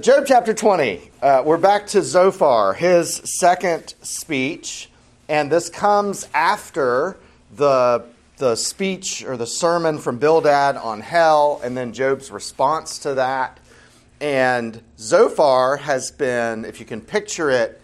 [0.00, 1.10] Job chapter 20.
[1.20, 4.88] Uh, we're back to Zophar, his second speech,
[5.28, 7.18] and this comes after
[7.54, 8.06] the,
[8.38, 13.60] the speech or the sermon from Bildad on hell, and then Job's response to that.
[14.22, 17.78] And Zophar has been, if you can picture it,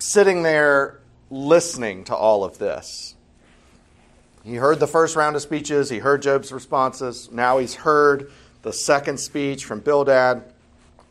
[0.00, 3.14] sitting there listening to all of this.
[4.44, 8.30] He heard the first round of speeches, he heard Job's responses, now he's heard
[8.60, 10.44] the second speech from Bildad.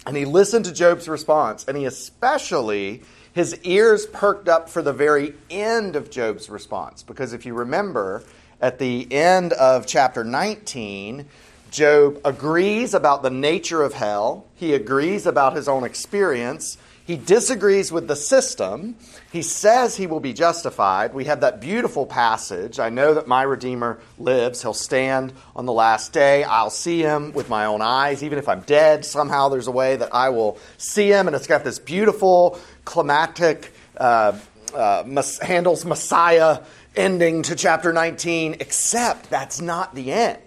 [0.07, 3.01] And he listened to Job's response, and he especially,
[3.33, 7.03] his ears perked up for the very end of Job's response.
[7.03, 8.23] Because if you remember,
[8.61, 11.25] at the end of chapter 19,
[11.71, 16.77] Job agrees about the nature of hell, he agrees about his own experience,
[17.07, 18.97] he disagrees with the system.
[19.31, 21.13] He says he will be justified.
[21.13, 24.61] We have that beautiful passage I know that my Redeemer lives.
[24.61, 26.43] He'll stand on the last day.
[26.43, 28.23] I'll see him with my own eyes.
[28.23, 31.27] Even if I'm dead, somehow there's a way that I will see him.
[31.27, 34.37] And it's got this beautiful, climatic, uh,
[34.75, 36.59] uh, Handel's Messiah
[36.93, 40.41] ending to chapter 19, except that's not the end.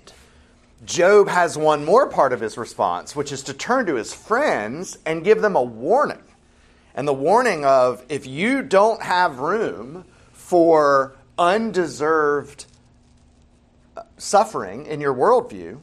[0.85, 4.99] Job has one more part of his response, which is to turn to his friends
[5.07, 6.21] and give them a warning
[7.01, 12.67] and the warning of if you don't have room for undeserved
[13.97, 15.79] uh, suffering in your worldview,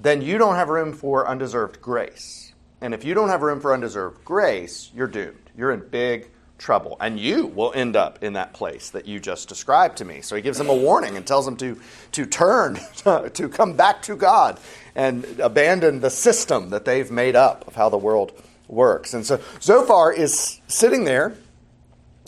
[0.00, 2.52] then you don't have room for undeserved grace.
[2.80, 5.50] And if you don't have room for undeserved grace, you're doomed.
[5.56, 6.96] You're in big trouble.
[7.00, 10.20] And you will end up in that place that you just described to me.
[10.20, 11.80] So he gives them a warning and tells them to,
[12.12, 12.78] to turn,
[13.34, 14.60] to come back to God
[14.94, 19.14] and abandon the system that they've made up of how the world works.
[19.14, 21.34] And so Zophar is sitting there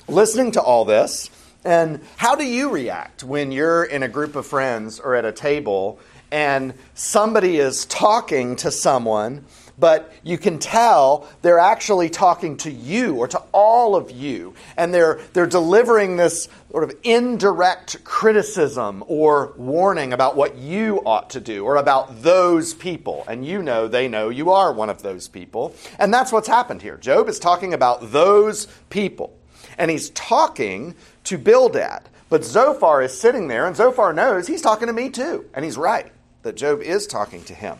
[0.09, 1.31] listening to all this.
[1.65, 5.33] And how do you react when you're in a group of friends or at a
[5.33, 9.45] table and somebody is talking to someone
[9.81, 14.55] but you can tell they're actually talking to you or to all of you.
[14.77, 21.31] And they're, they're delivering this sort of indirect criticism or warning about what you ought
[21.31, 23.25] to do or about those people.
[23.27, 25.75] And you know they know you are one of those people.
[25.99, 26.99] And that's what's happened here.
[26.99, 29.37] Job is talking about those people.
[29.79, 30.95] And he's talking
[31.25, 32.03] to Bildad.
[32.29, 35.47] But Zophar is sitting there, and Zophar knows he's talking to me too.
[35.53, 36.13] And he's right
[36.43, 37.77] that Job is talking to him.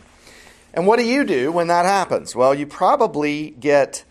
[0.73, 2.35] And what do you do when that happens?
[2.35, 4.05] Well, you probably get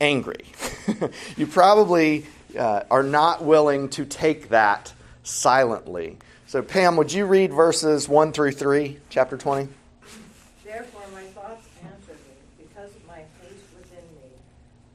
[0.00, 0.44] angry.
[1.36, 2.26] you probably
[2.58, 4.92] uh, are not willing to take that
[5.22, 6.18] silently.
[6.46, 9.68] So, Pam, would you read verses 1 through 3, chapter 20?
[10.62, 12.66] Therefore, my thoughts answer me.
[12.66, 14.28] Because of my haste within me,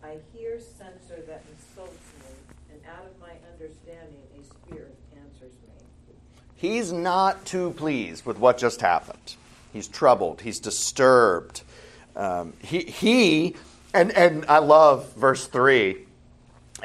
[0.03, 6.13] I hear censor that insults me, and out of my understanding, a spirit answers me.
[6.55, 9.35] He's not too pleased with what just happened.
[9.73, 10.41] He's troubled.
[10.41, 11.63] He's disturbed.
[12.15, 13.55] Um, he, he
[13.93, 15.97] and, and I love verse 3.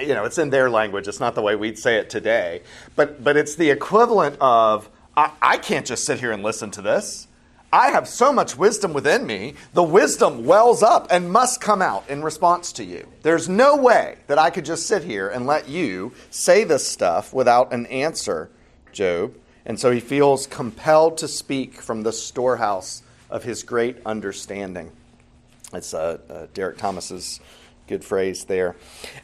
[0.01, 1.07] You know, it's in their language.
[1.07, 2.63] It's not the way we'd say it today.
[2.97, 6.83] But, but it's the equivalent of I, I can't just sit here and listen to
[6.83, 7.29] this.
[7.73, 12.09] I have so much wisdom within me, the wisdom wells up and must come out
[12.09, 13.09] in response to you.
[13.23, 17.33] There's no way that I could just sit here and let you say this stuff
[17.33, 18.49] without an answer,
[18.93, 19.35] Job.
[19.67, 24.93] And so he feels compelled to speak from the storehouse of his great understanding.
[25.73, 27.41] It's uh, uh, Derek Thomas's
[27.87, 28.77] good phrase there.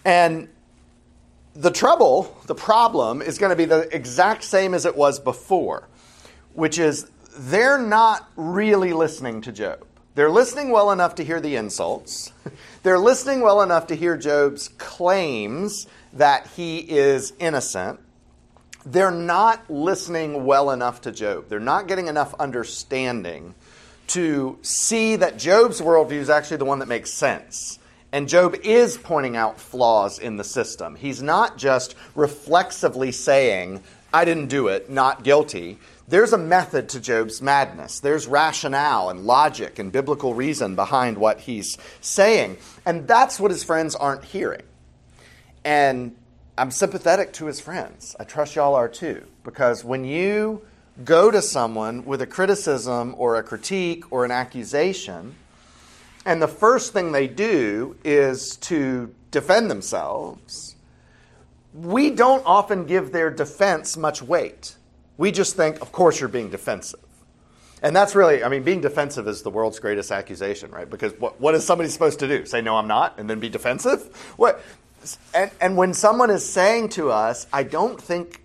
[0.05, 0.49] And
[1.55, 5.89] the trouble, the problem, is going to be the exact same as it was before,
[6.55, 9.87] which is they're not really listening to Job.
[10.15, 12.33] They're listening well enough to hear the insults.
[12.83, 18.01] They're listening well enough to hear Job's claims that he is innocent
[18.85, 21.49] they're not listening well enough to Job.
[21.49, 23.55] They're not getting enough understanding
[24.09, 27.79] to see that Job's worldview is actually the one that makes sense.
[28.13, 30.97] And Job is pointing out flaws in the system.
[30.97, 33.83] He's not just reflexively saying,
[34.13, 35.79] I didn't do it, not guilty.
[36.09, 38.01] There's a method to Job's madness.
[38.01, 42.57] There's rationale and logic and biblical reason behind what he's saying.
[42.85, 44.63] And that's what his friends aren't hearing.
[45.65, 46.17] And
[46.61, 48.15] I'm sympathetic to his friends.
[48.21, 49.27] I trust y'all are too.
[49.45, 50.61] Because when you
[51.07, 55.37] go to someone with a criticism or a critique or an accusation,
[56.27, 60.77] and the first thing they do is to defend themselves,
[61.73, 64.77] we don't often give their defense much weight.
[65.17, 67.01] We just think, of course, you're being defensive.
[67.83, 70.91] And that's really, I mean, being defensive is the world's greatest accusation, right?
[70.91, 72.45] Because what, what is somebody supposed to do?
[72.45, 74.15] Say, no, I'm not, and then be defensive?
[74.37, 74.63] What?
[75.35, 78.43] And, and when someone is saying to us, I don't think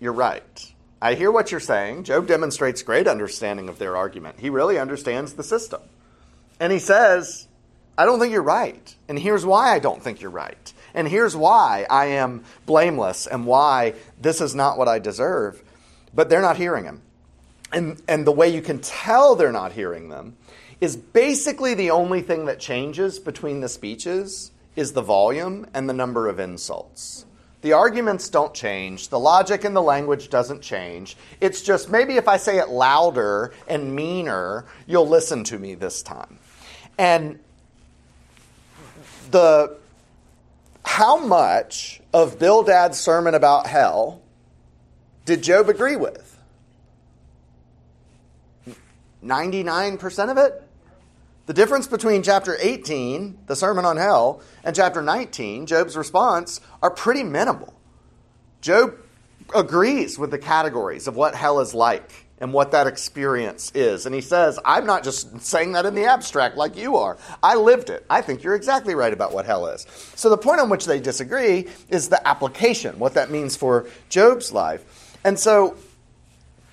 [0.00, 2.04] you're right, I hear what you're saying.
[2.04, 4.38] Job demonstrates great understanding of their argument.
[4.38, 5.80] He really understands the system.
[6.60, 7.48] And he says,
[7.98, 8.94] I don't think you're right.
[9.08, 10.72] And here's why I don't think you're right.
[10.94, 15.60] And here's why I am blameless and why this is not what I deserve.
[16.14, 17.02] But they're not hearing him.
[17.72, 20.36] And, and the way you can tell they're not hearing them
[20.80, 25.92] is basically the only thing that changes between the speeches is the volume and the
[25.92, 27.26] number of insults.
[27.62, 29.08] The arguments don't change.
[29.08, 31.16] The logic and the language doesn't change.
[31.40, 36.02] It's just maybe if I say it louder and meaner, you'll listen to me this
[36.02, 36.38] time.
[36.98, 37.38] And
[39.30, 39.76] the
[40.84, 44.20] how much of Bildad's sermon about hell
[45.24, 46.28] did Job agree with?
[49.24, 50.61] 99% of it?
[51.46, 56.90] The difference between chapter 18, the Sermon on Hell, and chapter 19, Job's response, are
[56.90, 57.74] pretty minimal.
[58.60, 58.94] Job
[59.52, 64.06] agrees with the categories of what hell is like and what that experience is.
[64.06, 67.18] And he says, I'm not just saying that in the abstract like you are.
[67.42, 68.06] I lived it.
[68.08, 69.84] I think you're exactly right about what hell is.
[70.14, 74.52] So the point on which they disagree is the application, what that means for Job's
[74.52, 75.18] life.
[75.24, 75.76] And so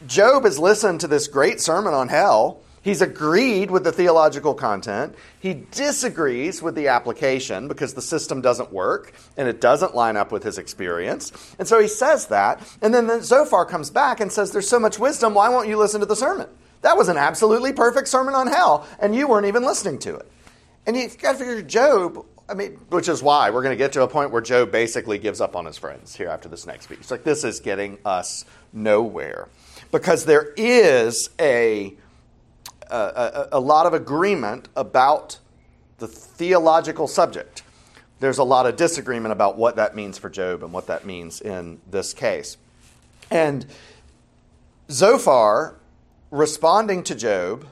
[0.06, 5.16] Job has listened to this great sermon on hell He's agreed with the theological content.
[5.40, 10.32] He disagrees with the application because the system doesn't work and it doesn't line up
[10.32, 11.32] with his experience.
[11.60, 12.62] And so he says that.
[12.82, 15.34] And then Zophar comes back and says, There's so much wisdom.
[15.34, 16.48] Why won't you listen to the sermon?
[16.82, 20.32] That was an absolutely perfect sermon on hell, and you weren't even listening to it.
[20.88, 23.92] And you've got to figure, Job, I mean, which is why we're going to get
[23.94, 26.86] to a point where Job basically gives up on his friends here after this next
[26.86, 27.00] speech.
[27.00, 29.50] It's like, this is getting us nowhere.
[29.92, 31.30] Because there is
[32.90, 35.40] a lot of agreement about
[35.98, 37.64] the theological subject.
[38.20, 41.42] There's a lot of disagreement about what that means for Job and what that means
[41.42, 42.58] in this case.
[43.32, 43.66] And
[44.92, 45.76] Zophar,
[46.32, 47.68] responding to Job,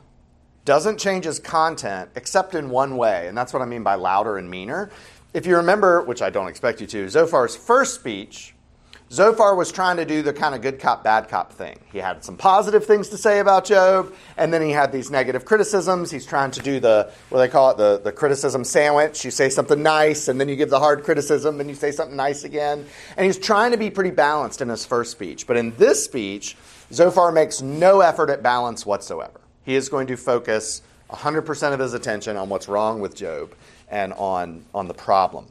[0.66, 4.38] doesn't change his content except in one way, and that's what I mean by louder
[4.38, 4.90] and meaner.
[5.34, 8.54] If you remember, which I don't expect you to, Zophar's first speech
[9.10, 11.80] Zophar was trying to do the kind of good cop, bad cop thing.
[11.94, 15.46] He had some positive things to say about Job, and then he had these negative
[15.46, 16.12] criticisms.
[16.12, 19.24] He's trying to do the, what they call it, the, the criticism sandwich.
[19.24, 22.18] You say something nice, and then you give the hard criticism, then you say something
[22.18, 22.86] nice again.
[23.16, 25.48] And he's trying to be pretty balanced in his first speech.
[25.48, 26.58] But in this speech,
[26.92, 29.40] Zophar makes no effort at balance whatsoever.
[29.64, 33.54] He is going to focus 100% of his attention on what's wrong with Job
[33.90, 35.46] and on, on the problem.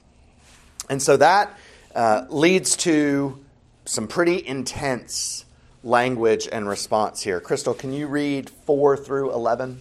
[0.91, 1.59] And so that
[1.95, 3.39] uh, leads to
[3.87, 5.45] some pretty intense
[5.83, 7.41] language and response here.
[7.41, 9.81] Crystal, can you read 4 through 11?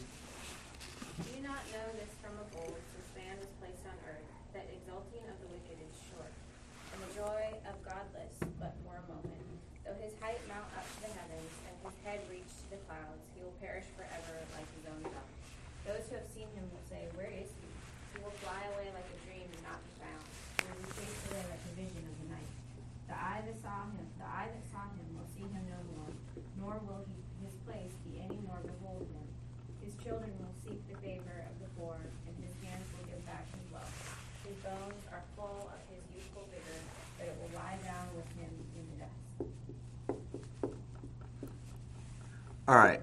[42.67, 43.01] All right.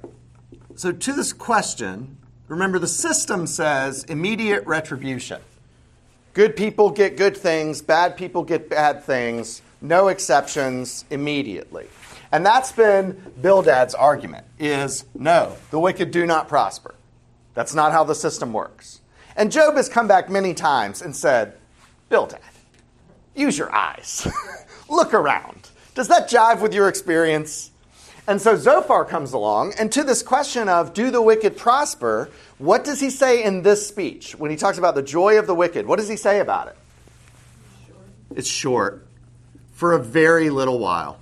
[0.75, 2.17] So, to this question,
[2.49, 5.41] remember the system says immediate retribution.
[6.35, 11.87] Good people get good things, bad people get bad things, no exceptions immediately.
[12.33, 16.95] And that's been Bildad's argument is no, the wicked do not prosper.
[17.55, 19.03] That's not how the system works.
[19.37, 21.55] And Job has come back many times and said,
[22.09, 22.41] Bildad,
[23.37, 24.27] use your eyes.
[24.89, 25.69] Look around.
[25.95, 27.72] Does that jive with your experience?
[28.29, 32.85] And so Zophar comes along, and to this question of do the wicked prosper, what
[32.85, 35.87] does he say in this speech when he talks about the joy of the wicked?
[35.87, 36.77] What does he say about it?
[37.87, 38.07] Short.
[38.37, 39.07] It's short
[39.73, 41.19] for a very little while.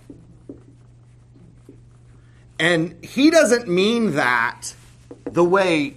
[2.59, 4.75] And he doesn't mean that
[5.25, 5.97] the way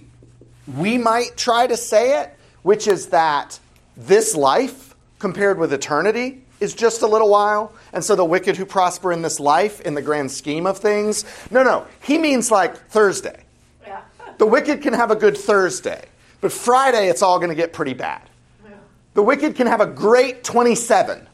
[0.66, 3.60] we might try to say it, which is that
[3.98, 8.64] this life compared with eternity is just a little while, and so the wicked who
[8.64, 11.24] prosper in this life, in the grand scheme of things.
[11.50, 13.44] No, no, he means like Thursday.
[13.86, 14.00] Yeah.
[14.38, 16.04] The wicked can have a good Thursday,
[16.40, 18.22] but Friday it's all going to get pretty bad.
[18.64, 18.76] Yeah.
[19.14, 21.26] The wicked can have a great 27,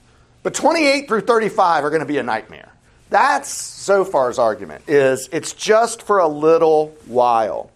[0.43, 2.69] but 28 through 35 are going to be a nightmare.
[3.11, 7.71] That's so Zophar's argument is it's just for a little while.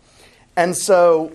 [0.57, 1.33] And so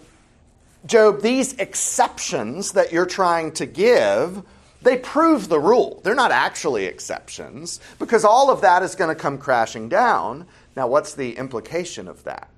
[0.86, 4.42] Job, these exceptions that you're trying to give
[4.82, 6.02] they prove the rule.
[6.04, 10.46] They're not actually exceptions because all of that is going to come crashing down.
[10.76, 12.50] Now, what's the implication of that?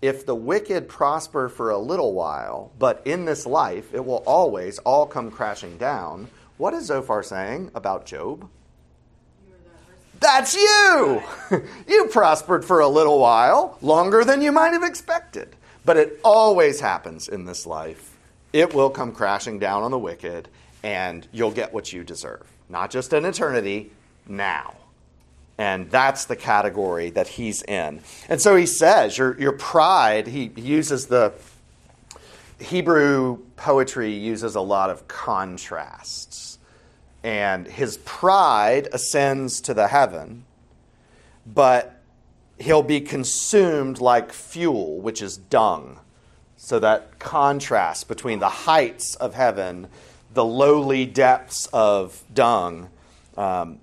[0.00, 4.78] if the wicked prosper for a little while, but in this life it will always
[4.80, 8.48] all come crashing down, what is Zophar saying about Job?
[10.20, 11.22] That's you!
[11.88, 15.54] you prospered for a little while, longer than you might have expected.
[15.84, 18.16] But it always happens in this life.
[18.52, 20.48] It will come crashing down on the wicked,
[20.82, 22.46] and you'll get what you deserve.
[22.68, 23.90] Not just in eternity,
[24.26, 24.74] now.
[25.56, 28.00] And that's the category that he's in.
[28.28, 31.32] And so he says, your, your pride, he uses the
[32.60, 36.58] Hebrew poetry uses a lot of contrasts.
[37.22, 40.44] And his pride ascends to the heaven,
[41.46, 42.00] but
[42.58, 45.98] he'll be consumed like fuel, which is dung.
[46.56, 49.88] So that contrast between the heights of heaven,
[50.34, 52.88] the lowly depths of dung,
[53.36, 53.78] um,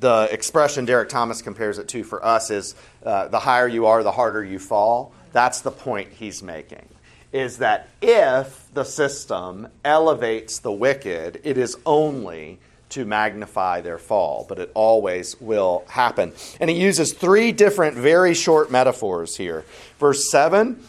[0.00, 4.02] the expression Derek Thomas compares it to for us is uh, the higher you are,
[4.02, 5.12] the harder you fall.
[5.32, 6.88] That's the point he's making.
[7.32, 12.58] Is that if the system elevates the wicked, it is only
[12.90, 16.32] to magnify their fall, but it always will happen.
[16.58, 19.64] And he uses three different, very short metaphors here.
[19.98, 20.82] Verse 7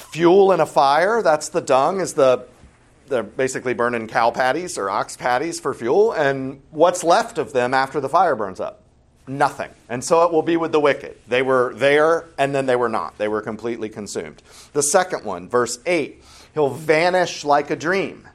[0.00, 2.46] fuel in a fire, that's the dung, is the
[3.10, 7.74] they're basically burning cow patties or ox patties for fuel, and what's left of them
[7.74, 8.82] after the fire burns up?
[9.26, 9.70] Nothing.
[9.88, 11.16] And so it will be with the wicked.
[11.28, 13.18] They were there and then they were not.
[13.18, 14.42] They were completely consumed.
[14.72, 16.22] The second one, verse 8,
[16.54, 18.26] he'll vanish like a dream.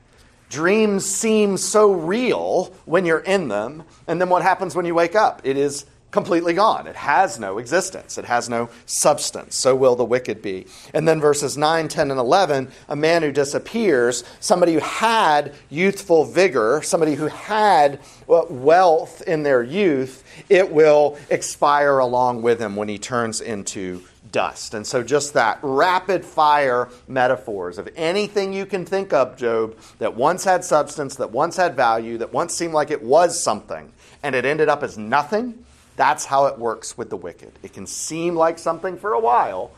[0.49, 5.15] Dreams seem so real when you're in them, and then what happens when you wake
[5.15, 5.41] up?
[5.43, 6.87] It is completely gone.
[6.87, 9.57] It has no existence, it has no substance.
[9.57, 10.65] So will the wicked be.
[10.93, 16.23] And then verses 9, 10, and 11 a man who disappears, somebody who had youthful
[16.23, 22.77] vigor, somebody who had uh, wealth in their youth, it will expire along with him
[22.77, 24.73] when he turns into dust.
[24.73, 30.15] And so, just that rapid fire metaphors of anything you can think of, Job, that
[30.15, 33.91] once had substance, that once had value, that once seemed like it was something,
[34.23, 35.65] and it ended up as nothing
[35.95, 37.51] that's how it works with the wicked.
[37.63, 39.71] It can seem like something for a while,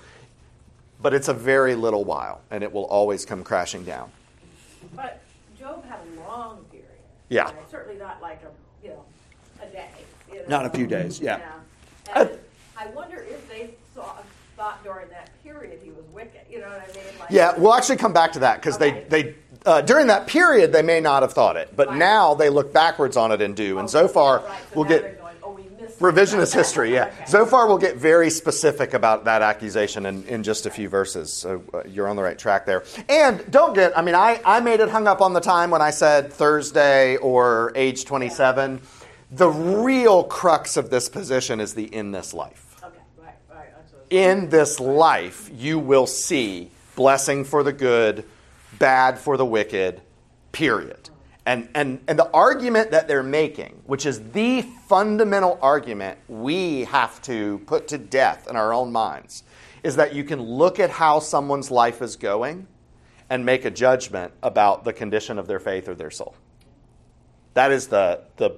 [1.01, 4.11] but it's a very little while, and it will always come crashing down.
[4.95, 5.21] But
[5.59, 6.87] Job had a long period.
[7.29, 7.43] Yeah.
[7.43, 7.55] Right?
[7.69, 9.03] Certainly not like a you know
[9.61, 9.89] a day.
[10.31, 10.45] You know?
[10.47, 11.19] Not a few days.
[11.19, 11.39] Yeah.
[11.39, 12.21] yeah.
[12.21, 12.39] And
[12.77, 14.13] I wonder if they saw,
[14.55, 16.41] thought during that period he was wicked.
[16.49, 17.19] You know what I mean?
[17.19, 19.05] Like, yeah, we'll actually come back to that because okay.
[19.09, 21.97] they they uh, during that period they may not have thought it, but right.
[21.97, 23.79] now they look backwards on it and do.
[23.79, 24.61] And so far, right.
[24.71, 25.16] so we'll get
[25.99, 27.05] revisionist history, yeah.
[27.07, 27.25] okay.
[27.27, 31.33] Zophar will get very specific about that accusation in, in just a few verses.
[31.33, 32.83] So uh, you're on the right track there.
[33.09, 35.81] And don't get, I mean, I, I made it hung up on the time when
[35.81, 38.75] I said Thursday or age 27.
[38.75, 38.79] Yeah.
[39.31, 42.77] The real crux of this position is the in this life.
[42.81, 43.67] Okay, right, right.
[44.09, 48.23] In this life, you will see blessing for the good,
[48.79, 50.01] bad for the wicked,
[50.51, 51.09] period.
[51.47, 57.21] And, and, and the argument that they're making, which is the fundamental argument we have
[57.21, 59.43] to put to death in our own minds,
[59.81, 62.67] is that you can look at how someone's life is going
[63.29, 66.35] and make a judgment about the condition of their faith or their soul.
[67.53, 68.57] That is the, the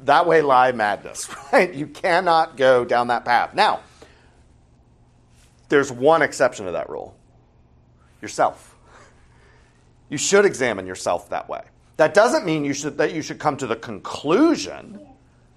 [0.00, 1.72] that way lie madness, right?
[1.72, 3.54] You cannot go down that path.
[3.54, 3.82] Now,
[5.68, 7.16] there's one exception to that rule
[8.20, 8.74] yourself.
[10.08, 11.62] You should examine yourself that way.
[12.00, 15.06] That doesn't mean you should, that you should come to the conclusion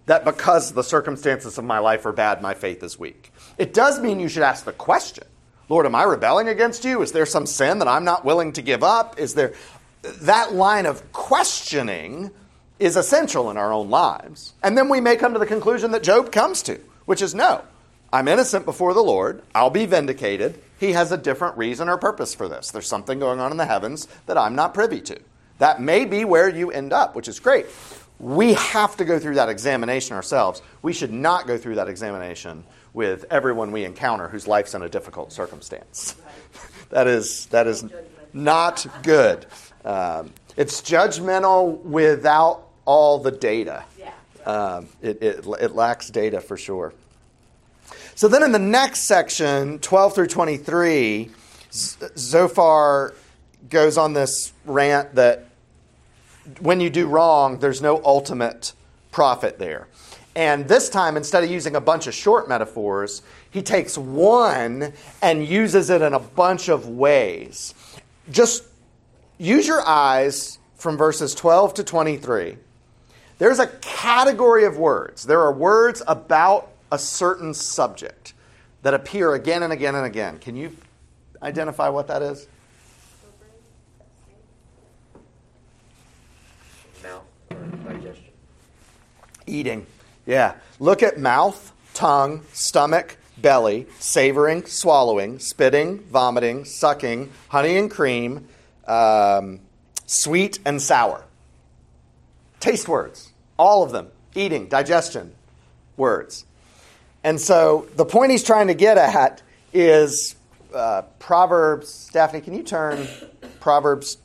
[0.07, 3.31] that because the circumstances of my life are bad, my faith is weak.
[3.57, 5.23] It does mean you should ask the question
[5.69, 7.01] Lord, am I rebelling against you?
[7.01, 9.17] Is there some sin that I'm not willing to give up?
[9.17, 9.53] Is there
[10.01, 12.29] that line of questioning
[12.77, 14.51] is essential in our own lives.
[14.61, 17.63] And then we may come to the conclusion that Job comes to, which is no,
[18.11, 19.43] I'm innocent before the Lord.
[19.55, 20.61] I'll be vindicated.
[20.77, 22.69] He has a different reason or purpose for this.
[22.69, 25.21] There's something going on in the heavens that I'm not privy to.
[25.59, 27.67] That may be where you end up, which is great.
[28.19, 30.61] We have to go through that examination ourselves.
[30.81, 34.89] We should not go through that examination with everyone we encounter whose life's in a
[34.89, 36.15] difficult circumstance.
[36.89, 37.85] that is that is
[38.33, 39.45] not good.
[39.83, 43.83] Um, it's judgmental without all the data.
[44.45, 46.93] Um, it, it, it lacks data for sure.
[48.15, 51.31] So then in the next section, 12 through 23,
[51.71, 53.15] Zophar
[53.73, 55.45] goes on this rant that
[56.61, 58.71] when you do wrong, there's no ultimate
[59.11, 59.87] profit there.
[60.35, 65.45] And this time, instead of using a bunch of short metaphors, he takes one and
[65.45, 67.73] uses it in a bunch of ways.
[68.31, 68.63] Just
[69.37, 72.57] use your eyes from verses 12 to 23.
[73.37, 75.23] There's a category of words.
[75.23, 78.33] There are words about a certain subject.
[78.83, 80.37] that appear again and again and again.
[80.39, 80.75] Can you
[81.41, 82.47] identify what that is?
[87.01, 87.55] Mouth or
[87.93, 88.25] digestion.
[89.53, 89.85] Eating.
[90.25, 90.55] Yeah.
[90.79, 98.47] Look at mouth, tongue, stomach, belly, savoring, swallowing, spitting, vomiting, sucking, honey and cream,
[98.87, 99.59] um,
[100.05, 101.23] sweet and sour.
[102.59, 103.31] Taste words.
[103.57, 104.07] All of them.
[104.33, 105.33] Eating, digestion
[105.97, 106.45] words.
[107.23, 110.35] And so the point he's trying to get at is
[110.73, 112.09] uh, Proverbs.
[112.11, 113.07] Daphne, can you turn
[113.59, 114.17] Proverbs?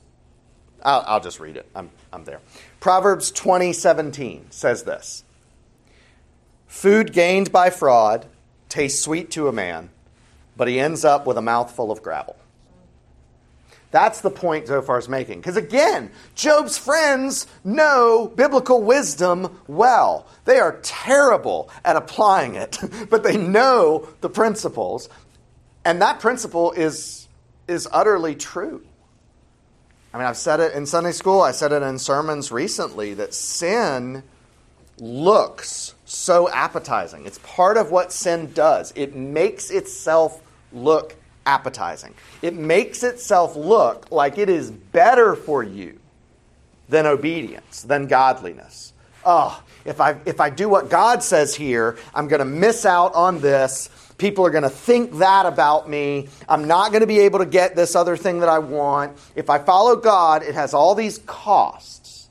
[0.83, 1.69] I'll, I'll just read it.
[1.75, 2.41] I'm, I'm there.
[2.81, 5.25] Proverbs 20, 17 says this
[6.67, 8.27] Food gained by fraud
[8.69, 9.91] tastes sweet to a man,
[10.57, 12.37] but he ends up with a mouthful of gravel.
[13.91, 15.41] That's the point Zophar's making.
[15.41, 20.27] Because again, Job's friends know biblical wisdom well.
[20.45, 22.79] They are terrible at applying it,
[23.11, 25.09] but they know the principles.
[25.85, 27.29] And that principle is,
[27.67, 28.85] is utterly true.
[30.13, 33.35] I mean, I've said it in Sunday school, I said it in sermons recently that
[33.35, 34.23] sin
[34.99, 37.27] looks so appetizing.
[37.27, 42.15] It's part of what sin does, it makes itself look appetizing.
[42.43, 45.99] It makes itself look like it is better for you
[46.89, 48.93] than obedience, than godliness.
[49.25, 53.15] Oh, if I, if I do what God says here, I'm going to miss out
[53.15, 53.89] on this.
[54.19, 56.29] People are going to think that about me.
[56.49, 59.17] I'm not going to be able to get this other thing that I want.
[59.37, 62.29] If I follow God, it has all these costs.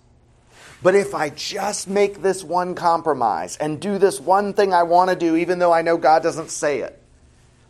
[0.84, 5.10] But if I just make this one compromise and do this one thing I want
[5.10, 7.02] to do, even though I know God doesn't say it,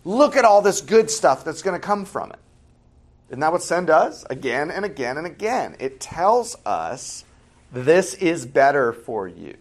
[0.03, 2.39] look at all this good stuff that's going to come from it.
[3.29, 4.25] Isn't that what sin does?
[4.29, 5.75] Again and again and again.
[5.79, 7.23] It tells us
[7.71, 9.55] this is better for you.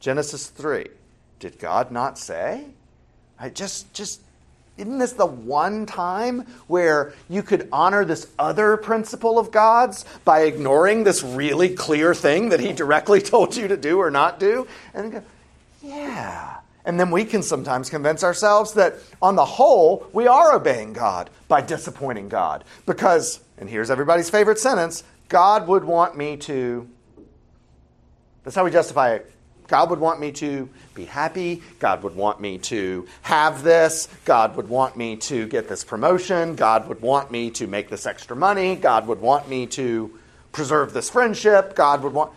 [0.00, 0.86] Genesis 3.
[1.38, 2.66] Did God not say?
[3.38, 4.20] I just just
[4.76, 10.42] isn't this the one time where you could honor this other principle of God's by
[10.42, 14.66] ignoring this really clear thing that He directly told you to do or not do?
[14.92, 15.22] And go,
[15.82, 16.58] yeah.
[16.84, 21.30] And then we can sometimes convince ourselves that on the whole, we are obeying God
[21.48, 22.62] by disappointing God.
[22.84, 26.88] Because, and here's everybody's favorite sentence God would want me to.
[28.44, 29.32] That's how we justify it.
[29.68, 31.62] God would want me to be happy.
[31.78, 34.08] God would want me to have this.
[34.24, 36.54] God would want me to get this promotion.
[36.54, 38.76] God would want me to make this extra money.
[38.76, 40.16] God would want me to
[40.52, 41.74] preserve this friendship.
[41.74, 42.32] God would want.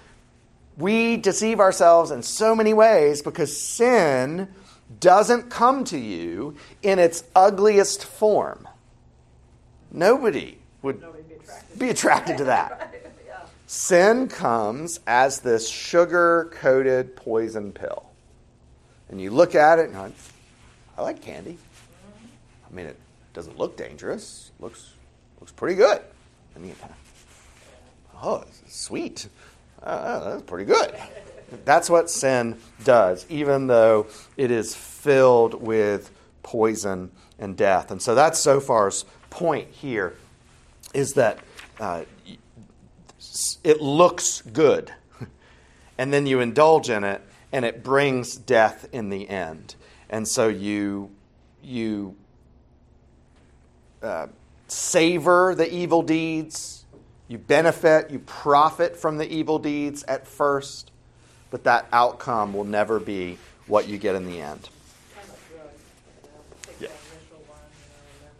[0.77, 4.47] We deceive ourselves in so many ways because sin
[4.99, 8.67] doesn't come to you in its ugliest form.
[9.91, 11.79] Nobody would Nobody be attracted.
[11.79, 12.95] be attracted to that.
[13.71, 18.09] Sin comes as this sugar coated poison pill.
[19.09, 20.13] And you look at it and like,
[20.97, 21.55] I like candy.
[22.67, 22.97] I mean, it
[23.35, 24.49] doesn't look dangerous.
[24.59, 24.93] looks
[25.39, 26.01] looks pretty good.
[26.55, 26.73] And you
[28.23, 29.29] oh, sweet.
[29.83, 30.91] Uh, that's pretty good.
[31.63, 36.09] That's what sin does, even though it is filled with
[36.41, 37.91] poison and death.
[37.91, 40.15] And so that's Zophar's point here,
[40.95, 41.37] is that
[41.79, 42.05] uh,
[43.63, 44.91] it looks good,
[45.97, 47.21] and then you indulge in it,
[47.51, 49.75] and it brings death in the end.
[50.09, 51.11] And so you
[51.61, 52.15] you
[54.01, 54.27] uh,
[54.67, 56.85] savor the evil deeds,
[57.27, 60.91] you benefit, you profit from the evil deeds at first,
[61.51, 64.69] but that outcome will never be what you get in the end.
[65.13, 65.81] Kind of drugs,
[66.23, 66.87] you know, take Yeah.
[66.87, 68.33] that initial one, you know, and then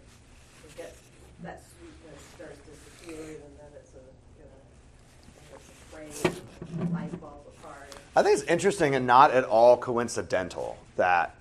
[0.64, 0.96] you get
[1.44, 4.02] that sweetness starts disappearing, and then it's a,
[4.40, 4.58] you know,
[5.54, 5.70] it's
[6.82, 7.96] a crave, apart.
[8.16, 11.36] I think it's interesting and not at all coincidental that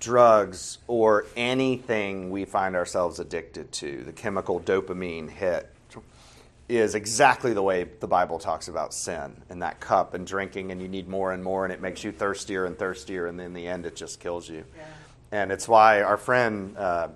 [0.00, 5.68] drugs or anything we find ourselves addicted to, the chemical dopamine hit,
[6.68, 10.80] is exactly the way the Bible talks about sin and that cup and drinking, and
[10.80, 13.66] you need more and more, and it makes you thirstier and thirstier, and in the
[13.66, 14.64] end, it just kills you.
[14.76, 14.84] Yeah.
[15.32, 17.08] And it's why our friend uh,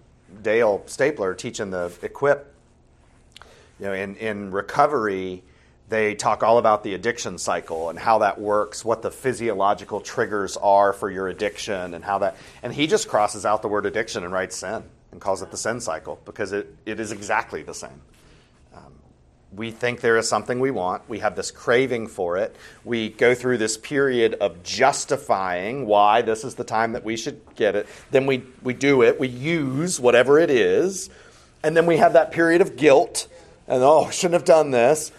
[0.42, 2.52] Dale Stapler teaching the Equip,
[3.80, 5.42] you know, in, in recovery,
[5.88, 10.56] they talk all about the addiction cycle and how that works, what the physiological triggers
[10.56, 12.36] are for your addiction, and how that.
[12.62, 15.56] And he just crosses out the word addiction and writes sin and calls it the
[15.56, 18.00] sin cycle because it, it is exactly the same.
[18.74, 18.94] Um,
[19.52, 21.08] we think there is something we want.
[21.08, 22.56] We have this craving for it.
[22.84, 27.40] We go through this period of justifying why this is the time that we should
[27.54, 27.86] get it.
[28.10, 29.20] Then we, we do it.
[29.20, 31.10] We use whatever it is.
[31.62, 33.28] And then we have that period of guilt
[33.68, 35.12] and, oh, I shouldn't have done this.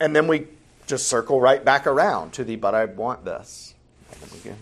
[0.00, 0.46] And then we
[0.86, 3.74] just circle right back around to the, but I want this.
[4.12, 4.58] And, then we get-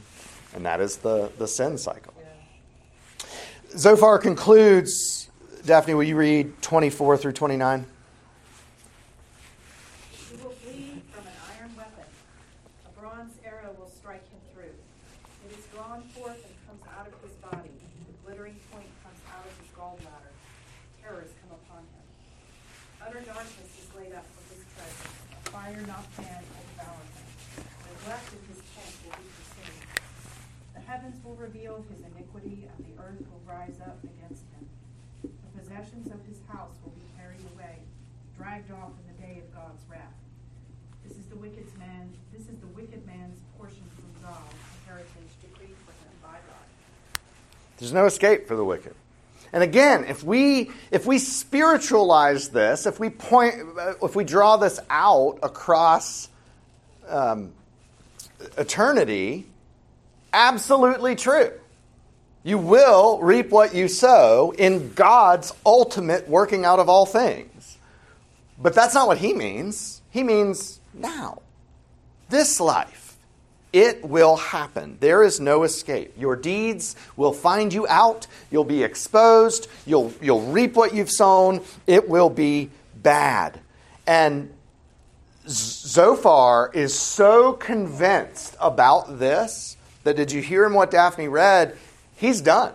[0.55, 2.15] and that is the, the sin cycle.
[3.77, 5.31] Zophar concludes.
[5.65, 7.87] Daphne, will you read 24 through 29?
[10.11, 12.05] He will flee from an iron weapon.
[12.85, 14.75] A bronze arrow will strike him through.
[15.49, 17.71] It is drawn forth and comes out of his body.
[17.73, 20.33] The glittering point comes out of his gallbladder.
[21.01, 22.05] Terrors come upon him.
[23.01, 25.09] Utter darkness is laid up for his treasure.
[25.33, 27.25] A fire not fanned will devour him.
[27.89, 29.83] Neglect in his tent will be consumed.
[30.75, 34.65] The heavens will reveal his iniquity, and the earth will rise up against him.
[35.23, 37.79] The possessions of his house will be carried away,
[38.37, 40.17] dragged off in the day of God's wrath.
[41.07, 42.11] This is the wicked man.
[42.33, 46.67] This is the wicked man's portion from God, a heritage decreed for him by God.
[47.83, 48.95] There's no escape for the wicked.
[49.53, 53.57] And again, if we if we spiritualize this, if we point,
[54.01, 56.29] if we draw this out across
[57.09, 57.51] um,
[58.57, 59.47] eternity,
[60.33, 61.51] absolutely true.
[62.45, 67.79] You will reap what you sow in God's ultimate working out of all things.
[68.61, 70.03] But that's not what he means.
[70.11, 71.43] He means now,
[72.29, 73.02] this life.
[73.73, 74.99] It will happen.
[75.01, 76.13] There is no escape.
[76.19, 78.27] Your deeds will find you out.
[78.51, 79.69] You'll be exposed.
[79.87, 81.63] You'll, you'll reap what you've sown.
[81.87, 82.71] It will be
[83.03, 83.61] bad.
[84.07, 84.53] And
[85.49, 91.77] Zophar is so convinced about this that did you hear him what Daphne read?
[92.17, 92.75] He's done.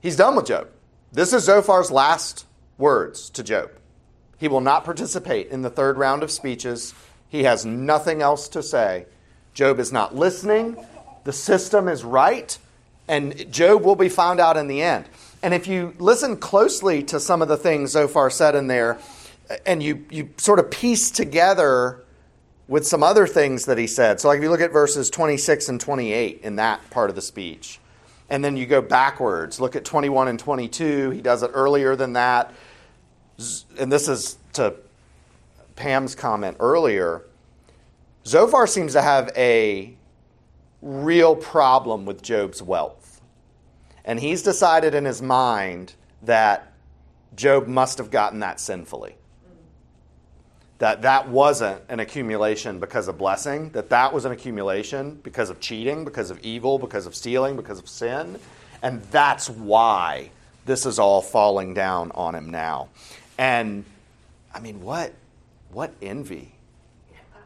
[0.00, 0.68] He's done with Job.
[1.12, 2.44] This is Zophar's last
[2.76, 3.70] words to Job.
[4.38, 6.92] He will not participate in the third round of speeches.
[7.28, 9.06] He has nothing else to say.
[9.56, 10.76] Job is not listening.
[11.24, 12.56] The system is right.
[13.08, 15.08] And Job will be found out in the end.
[15.42, 18.98] And if you listen closely to some of the things Zophar said in there,
[19.64, 22.04] and you, you sort of piece together
[22.68, 24.20] with some other things that he said.
[24.20, 27.22] So, like if you look at verses 26 and 28 in that part of the
[27.22, 27.80] speech,
[28.28, 31.10] and then you go backwards, look at 21 and 22.
[31.10, 32.52] He does it earlier than that.
[33.78, 34.74] And this is to
[35.76, 37.22] Pam's comment earlier.
[38.26, 39.94] Zophar seems to have a
[40.82, 43.20] real problem with Job's wealth.
[44.04, 46.72] And he's decided in his mind that
[47.36, 49.14] Job must have gotten that sinfully.
[50.78, 55.60] That that wasn't an accumulation because of blessing, that that was an accumulation because of
[55.60, 58.38] cheating, because of evil, because of stealing, because of sin.
[58.82, 60.30] And that's why
[60.66, 62.88] this is all falling down on him now.
[63.38, 63.84] And
[64.52, 65.12] I mean, what
[65.70, 66.55] what envy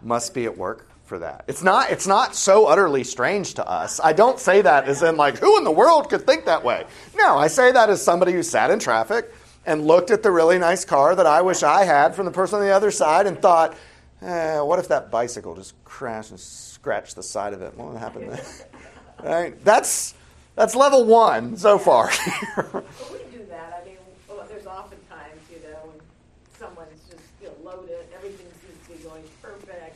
[0.03, 1.45] must be at work for that.
[1.49, 4.01] It's not it's not so utterly strange to us.
[4.03, 6.85] I don't say that as in like who in the world could think that way.
[7.17, 9.35] No, I say that as somebody who sat in traffic
[9.67, 12.61] and looked at the really nice car that I wish I had from the person
[12.61, 13.77] on the other side and thought,
[14.23, 17.77] eh, what if that bicycle just crashed and scratched the side of it?
[17.77, 18.41] What would happen then?
[19.25, 19.65] right?
[19.65, 20.15] That's
[20.55, 22.11] that's level one so far.
[22.55, 23.83] But we do that.
[23.83, 23.97] I mean,
[24.29, 26.01] well, there's oftentimes, you know, when
[26.57, 29.25] someone's just you know, loaded, everything seems to be going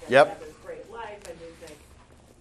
[0.08, 0.26] Yep.
[0.26, 1.78] they have this great life, and you think,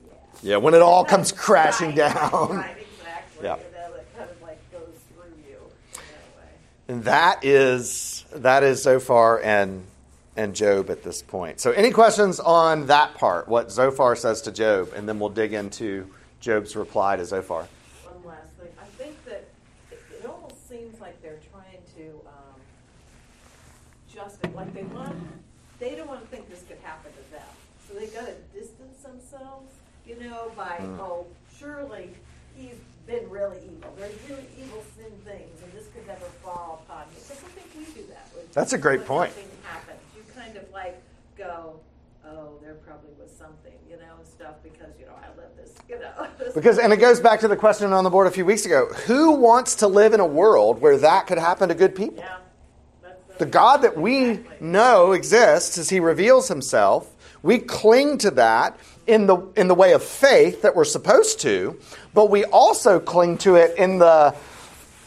[0.08, 0.52] yeah.
[0.52, 2.56] yeah, when it all comes crashing Right, down.
[2.58, 3.44] Right, exactly.
[3.44, 3.60] Yep.
[3.60, 6.50] You know, that kind of like you in that way.
[6.88, 9.86] And that is that is Zophar and
[10.36, 11.60] and Job at this point.
[11.60, 15.54] So any questions on that part, what Zophar says to Job, and then we'll dig
[15.54, 16.08] into
[16.40, 17.68] Job's reply to Zophar.
[18.04, 18.70] One last thing.
[18.82, 19.48] I think that
[19.92, 22.60] it, it almost seems like they're trying to um,
[24.12, 25.16] just like they want.
[25.80, 27.42] They don't want to think this could happen to them,
[27.88, 29.72] so they got to distance themselves.
[30.56, 31.00] By hmm.
[31.00, 31.26] oh,
[31.58, 32.10] surely
[32.56, 32.76] he's
[33.08, 33.94] been really evil.
[33.98, 37.16] There's really evil sin things, and this could never fall upon me.
[37.16, 38.28] Because I think we do that.
[38.34, 39.34] When- That's a great point.
[39.34, 41.02] Something happens, you kind of like
[41.38, 41.80] go.
[42.26, 45.74] Oh, there probably was something, you know, and stuff because you know I live this,
[45.90, 46.28] you know.
[46.40, 48.66] this Because and it goes back to the question on the board a few weeks
[48.66, 48.88] ago.
[49.08, 52.20] Who wants to live in a world where that could happen to good people?
[52.20, 52.38] Yeah.
[53.40, 57.10] The God that we know exists as he reveals himself,
[57.42, 58.78] we cling to that
[59.08, 61.80] in the in the way of faith that we're supposed to,
[62.14, 64.36] but we also cling to it in the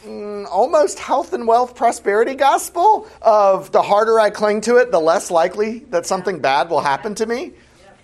[0.05, 4.99] mm, almost health and wealth prosperity gospel of the harder I cling to it, the
[4.99, 7.53] less likely that something bad will happen to me.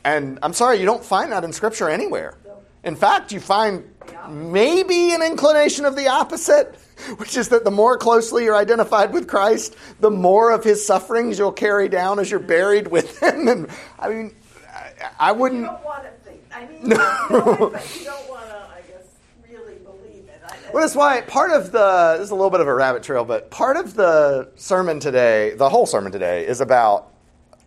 [0.03, 2.37] And I'm sorry, you don't find that in scripture anywhere.
[2.83, 3.89] In fact, you find
[4.29, 6.75] maybe an inclination of the opposite,
[7.17, 11.39] which is that the more closely you're identified with Christ, the more of his sufferings
[11.39, 13.47] you'll carry down as you're buried with him.
[13.47, 14.35] And I mean,
[15.03, 15.65] I, I wouldn't.
[15.65, 16.41] don't want to think.
[16.53, 16.95] I mean, No.
[17.29, 19.05] you but you don't want to, I guess,
[19.49, 20.41] really believe it.
[20.45, 23.03] I, Well, that's why part of the this is a little bit of a rabbit
[23.03, 27.11] trail, but part of the sermon today, the whole sermon today, is about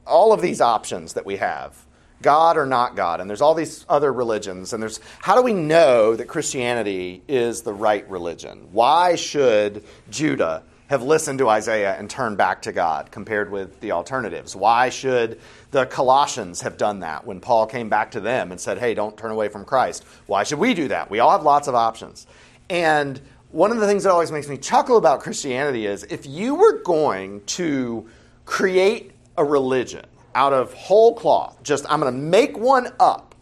[0.07, 1.85] all of these options that we have
[2.23, 3.21] God or not God?
[3.21, 4.73] And there's all these other religions.
[4.73, 8.69] And there's how do we know that Christianity is the right religion?
[8.73, 13.93] Why should Judah have listened to Isaiah and turned back to God compared with the
[13.93, 14.55] alternatives?
[14.55, 15.41] Why should
[15.73, 19.17] the Colossians have done that when Paul came back to them and said, hey, don't
[19.17, 20.05] turn away from Christ?
[20.27, 21.11] Why should we do that?
[21.11, 22.27] We all have lots of options.
[22.71, 23.21] And
[23.51, 26.83] one of the things that always makes me chuckle about Christianity is if you were
[26.83, 28.09] going to
[28.45, 33.35] create a religion out of whole cloth, just I'm going to make one up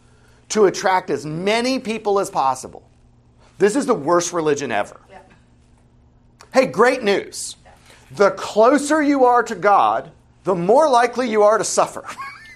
[0.50, 2.88] to attract as many people as possible,
[3.58, 5.00] this is the worst religion ever.
[6.54, 7.56] Hey, great news.
[8.12, 10.12] The closer you are to God,
[10.44, 12.04] the more likely you are to suffer.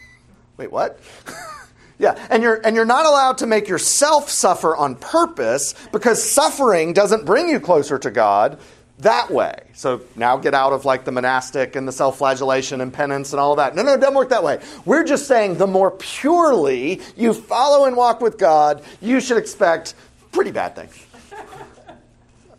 [0.56, 1.00] Wait, what?
[1.98, 6.92] yeah, and you're and you're not allowed to make yourself suffer on purpose because suffering
[6.92, 8.60] doesn't bring you closer to God
[8.98, 9.64] that way.
[9.74, 13.56] So now get out of like the monastic and the self-flagellation and penance and all
[13.56, 13.74] that.
[13.74, 14.60] No, no, it doesn't work that way.
[14.84, 19.94] We're just saying the more purely you follow and walk with God, you should expect
[20.30, 21.04] pretty bad things.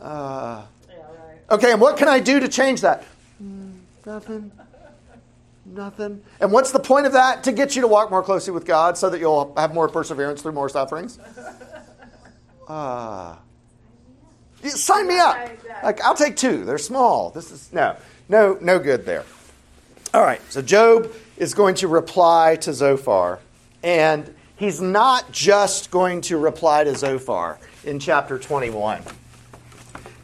[0.02, 0.64] Uh.
[1.52, 3.04] Okay, and what can I do to change that?
[3.42, 3.74] Mm,
[4.06, 4.52] nothing.
[5.66, 6.22] Nothing.
[6.40, 7.44] And what's the point of that?
[7.44, 10.42] To get you to walk more closely with God so that you'll have more perseverance
[10.42, 11.20] through more sufferings?
[12.68, 13.36] Uh,
[14.62, 15.36] yeah, sign me up.
[15.84, 16.66] Like I'll take two.
[16.66, 17.32] They're small.
[17.32, 17.96] This is no,
[18.28, 19.26] no, no good there.
[20.14, 20.40] All right.
[20.52, 23.40] So Job is going to reply to Zophar,
[23.82, 29.02] and he's not just going to reply to Zophar in chapter twenty-one.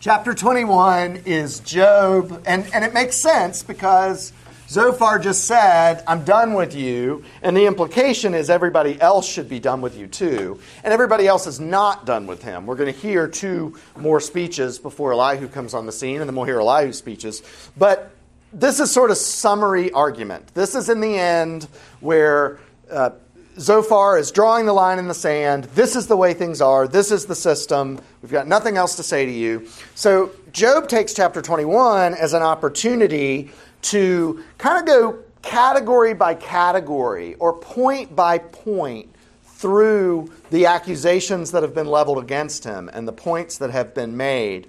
[0.05, 4.33] Chapter 21 is Job, and, and it makes sense because
[4.69, 9.59] Zophar just said, I'm done with you, and the implication is everybody else should be
[9.59, 12.67] done with you too, and everybody else is not done with him.
[12.67, 16.35] We're going to hear two more speeches before Elihu comes on the scene, and then
[16.35, 17.41] we'll hear Elihu's speeches.
[17.75, 18.11] But
[18.53, 20.53] this is sort of summary argument.
[20.53, 21.67] This is in the end
[21.99, 22.59] where
[22.91, 23.09] uh,
[23.57, 25.65] Zophar is drawing the line in the sand.
[25.75, 26.87] This is the way things are.
[26.87, 27.99] This is the system.
[28.21, 29.67] We've got nothing else to say to you.
[29.95, 33.51] So Job takes chapter 21 as an opportunity
[33.83, 39.13] to kind of go category by category or point by point
[39.43, 44.17] through the accusations that have been leveled against him and the points that have been
[44.17, 44.67] made.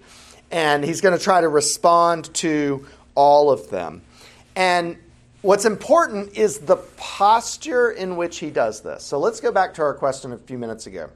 [0.53, 4.03] And he's going to try to respond to all of them.
[4.55, 4.97] And
[5.43, 9.05] what's important is the posture in which he does this.
[9.05, 11.11] So let's go back to our question a few minutes ago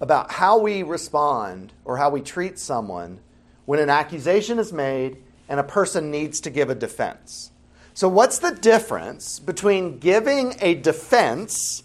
[0.00, 3.20] about how we respond or how we treat someone
[3.64, 5.16] when an accusation is made
[5.48, 7.50] and a person needs to give a defense.
[7.96, 11.82] So, what's the difference between giving a defense?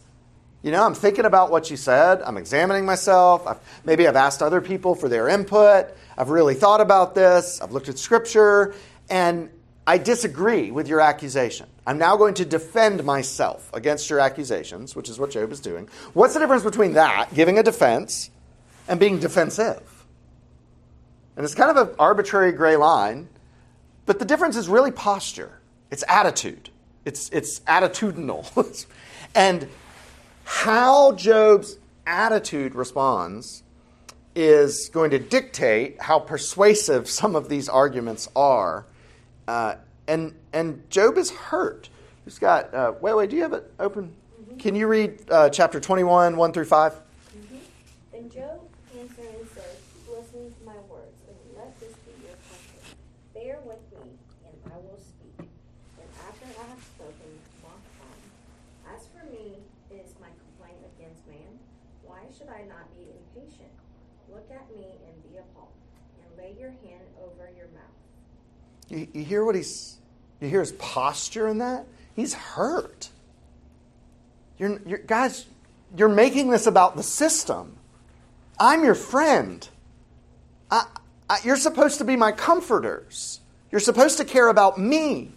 [0.64, 2.22] You know, I'm thinking about what you said.
[2.24, 3.46] I'm examining myself.
[3.48, 5.88] I've, maybe I've asked other people for their input.
[6.18, 7.62] I've really thought about this.
[7.62, 8.74] I've looked at scripture.
[9.10, 9.50] And
[9.90, 11.66] I disagree with your accusation.
[11.88, 15.90] I'm now going to defend myself against your accusations, which is what Job is doing.
[16.14, 18.30] What's the difference between that, giving a defense,
[18.88, 20.06] and being defensive?
[21.36, 23.30] And it's kind of an arbitrary gray line,
[24.06, 25.60] but the difference is really posture.
[25.90, 26.70] It's attitude.
[27.04, 28.86] It's, it's attitudinal.
[29.34, 29.68] and
[30.44, 33.64] how Job's attitude responds
[34.36, 38.86] is going to dictate how persuasive some of these arguments are.
[39.50, 39.76] Uh,
[40.08, 41.90] and, and Job is hurt.
[42.24, 44.14] He's got, uh, wait, wait, do you have it open?
[44.60, 46.94] Can you read uh, chapter 21, 1 through 5?
[48.12, 48.62] Then Job
[48.94, 49.74] answered and said,
[50.06, 52.94] Listen to my words, and let this be your comfort.
[53.34, 54.14] Bear with me,
[54.46, 55.42] and I will speak.
[55.42, 57.34] And after I have spoken,
[57.66, 58.94] walk on.
[58.94, 59.58] As for me,
[59.90, 61.58] it is my complaint against man.
[62.06, 63.74] Why should I not be impatient?
[64.30, 65.74] Look at me and be appalled,
[66.22, 67.98] and lay your hand over your mouth.
[68.90, 69.98] You, you hear what he's,
[70.42, 71.86] you hear his posture in that?
[72.16, 73.10] He's hurt.
[74.58, 75.46] You're, you're, guys,
[75.96, 77.78] you're making this about the system.
[78.60, 79.68] I'm your friend.
[80.70, 80.86] I,
[81.30, 83.40] I, you're supposed to be my comforters.
[83.72, 85.32] You're supposed to care about me.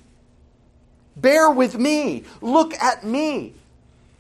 [1.17, 2.25] Bear with me.
[2.41, 3.55] Look at me.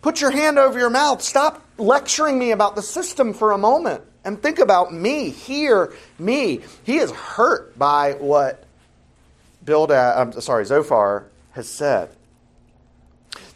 [0.03, 1.23] Put your hand over your mouth.
[1.23, 5.31] Stop lecturing me about the system for a moment and think about me.
[5.31, 6.61] Hear me.
[6.85, 8.64] He is hurt by what
[9.64, 12.11] Bildad, I'm sorry, Zophar has said.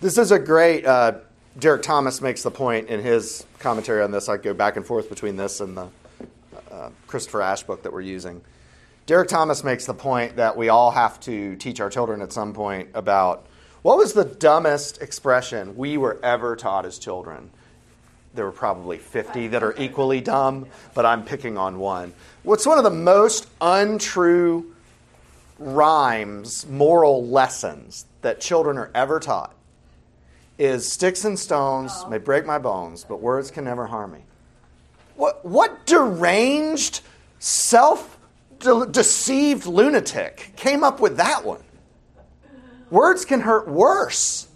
[0.00, 0.84] This is a great.
[0.86, 1.14] Uh,
[1.58, 4.28] Derek Thomas makes the point in his commentary on this.
[4.28, 5.88] I go back and forth between this and the
[6.70, 8.42] uh, Christopher Ash book that we're using.
[9.06, 12.52] Derek Thomas makes the point that we all have to teach our children at some
[12.52, 13.46] point about
[13.82, 17.50] what was the dumbest expression we were ever taught as children.
[18.34, 22.12] There were probably 50 that are equally dumb, but I'm picking on one.
[22.42, 24.74] What's one of the most untrue
[25.58, 29.54] rhymes, moral lessons that children are ever taught
[30.58, 32.08] is sticks and stones Oh.
[32.08, 34.24] may break my bones, but words can never harm me.
[35.16, 37.00] What, what deranged,
[37.38, 38.18] self
[38.90, 41.62] deceived lunatic came up with that one?
[42.90, 44.48] Words can hurt worse.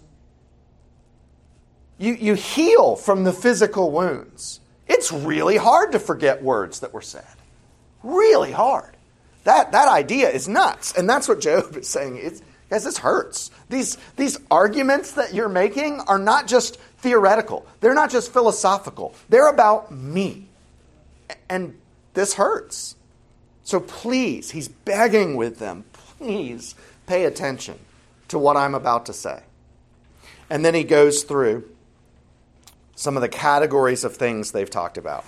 [1.97, 4.59] You, you heal from the physical wounds.
[4.87, 7.25] It's really hard to forget words that were said.
[8.01, 8.97] Really hard.
[9.43, 10.93] That, that idea is nuts.
[10.97, 12.17] And that's what Job is saying.
[12.17, 13.51] It's, guys, this hurts.
[13.69, 19.49] These, these arguments that you're making are not just theoretical, they're not just philosophical, they're
[19.49, 20.47] about me.
[21.49, 21.79] And
[22.13, 22.95] this hurts.
[23.63, 26.75] So please, he's begging with them, please
[27.07, 27.79] pay attention
[28.27, 29.41] to what I'm about to say.
[30.49, 31.69] And then he goes through
[32.95, 35.25] some of the categories of things they've talked about.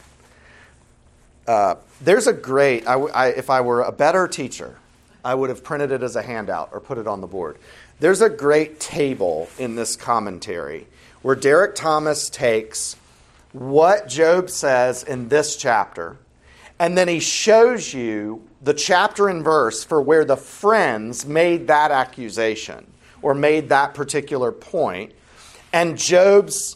[1.48, 4.78] Uh, there's a great, I, I, if I were a better teacher,
[5.26, 7.58] I would have printed it as a handout or put it on the board.
[8.00, 10.88] There's a great table in this commentary
[11.22, 12.96] where Derek Thomas takes
[13.54, 16.18] what Job says in this chapter,
[16.80, 21.92] and then he shows you the chapter and verse for where the friends made that
[21.92, 22.86] accusation
[23.22, 25.14] or made that particular point,
[25.72, 26.76] and Job's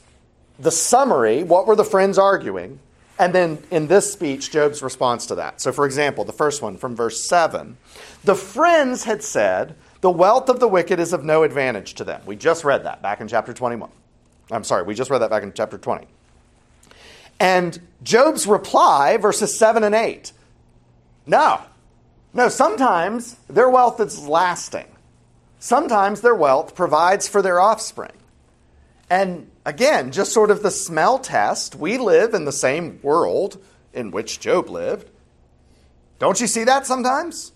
[0.59, 2.79] the summary, what were the friends arguing?
[3.19, 5.59] And then in this speech, Job's response to that.
[5.59, 7.77] So, for example, the first one from verse 7
[8.23, 12.21] the friends had said, The wealth of the wicked is of no advantage to them.
[12.25, 13.89] We just read that back in chapter 21.
[14.51, 16.07] I'm sorry, we just read that back in chapter 20.
[17.39, 20.31] And Job's reply, verses 7 and 8
[21.27, 21.61] no.
[22.33, 24.87] No, sometimes their wealth is lasting.
[25.59, 28.13] Sometimes their wealth provides for their offspring.
[29.09, 33.61] And again, just sort of the smell test, we live in the same world
[33.93, 35.11] in which Job lived.
[36.19, 37.51] Don't you see that sometimes?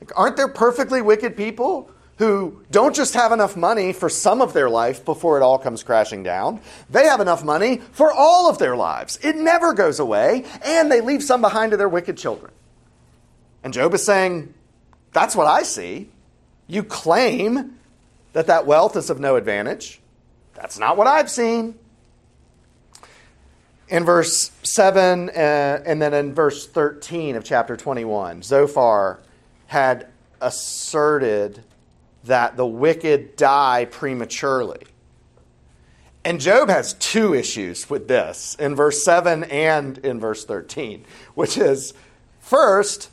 [0.00, 4.54] Like, aren't there perfectly wicked people who don't just have enough money for some of
[4.54, 6.60] their life before it all comes crashing down?
[6.88, 9.18] They have enough money for all of their lives.
[9.22, 12.50] It never goes away, and they leave some behind to their wicked children.
[13.62, 14.54] And Job is saying,
[15.12, 16.10] That's what I see.
[16.66, 17.78] You claim
[18.32, 20.01] that that wealth is of no advantage.
[20.54, 21.78] That's not what I've seen.
[23.88, 29.20] In verse 7 uh, and then in verse 13 of chapter 21, Zophar
[29.66, 30.08] had
[30.40, 31.62] asserted
[32.24, 34.82] that the wicked die prematurely.
[36.24, 41.58] And Job has two issues with this in verse 7 and in verse 13, which
[41.58, 41.94] is
[42.38, 43.10] first,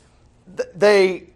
[0.76, 1.29] they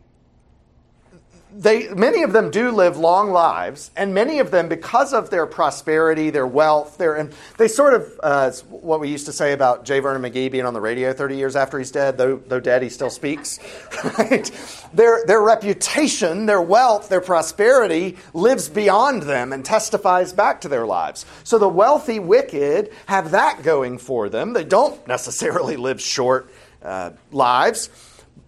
[1.56, 5.46] they many of them do live long lives, and many of them, because of their
[5.46, 9.86] prosperity, their wealth, their and they sort of uh, what we used to say about
[9.86, 10.00] J.
[10.00, 12.90] Vernon McGee being on the radio 30 years after he's dead, though though dead he
[12.90, 13.60] still speaks.
[14.04, 14.52] Right?
[14.94, 20.86] Their their reputation, their wealth, their prosperity lives beyond them and testifies back to their
[20.86, 21.26] lives.
[21.44, 24.54] So the wealthy wicked have that going for them.
[24.54, 26.50] They don't necessarily live short
[26.84, 27.90] uh, lives,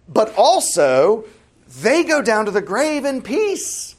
[0.08, 1.24] but also
[1.82, 3.96] they go down to the grave in peace.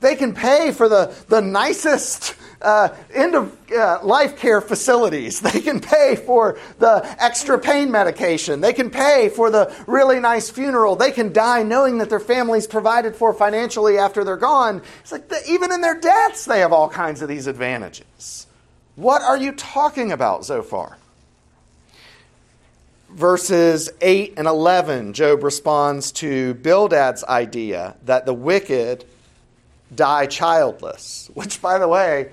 [0.00, 5.40] They can pay for the, the nicest uh, end of uh, life care facilities.
[5.48, 8.60] They can pay for the extra pain medication.
[8.60, 10.94] They can pay for the really nice funeral.
[10.94, 14.82] They can die knowing that their family's provided for financially after they're gone.
[15.00, 18.46] It's like the, even in their deaths, they have all kinds of these advantages.
[18.94, 20.98] What are you talking about, Zophar?
[23.10, 29.04] Verses 8 and 11, Job responds to Bildad's idea that the wicked
[29.94, 32.30] die childless, which, by the way,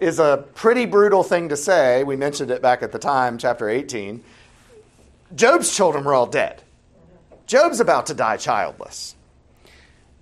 [0.00, 2.04] is a pretty brutal thing to say.
[2.04, 4.22] We mentioned it back at the time, chapter 18.
[5.34, 6.62] Job's children were all dead.
[7.46, 9.14] Job's about to die childless.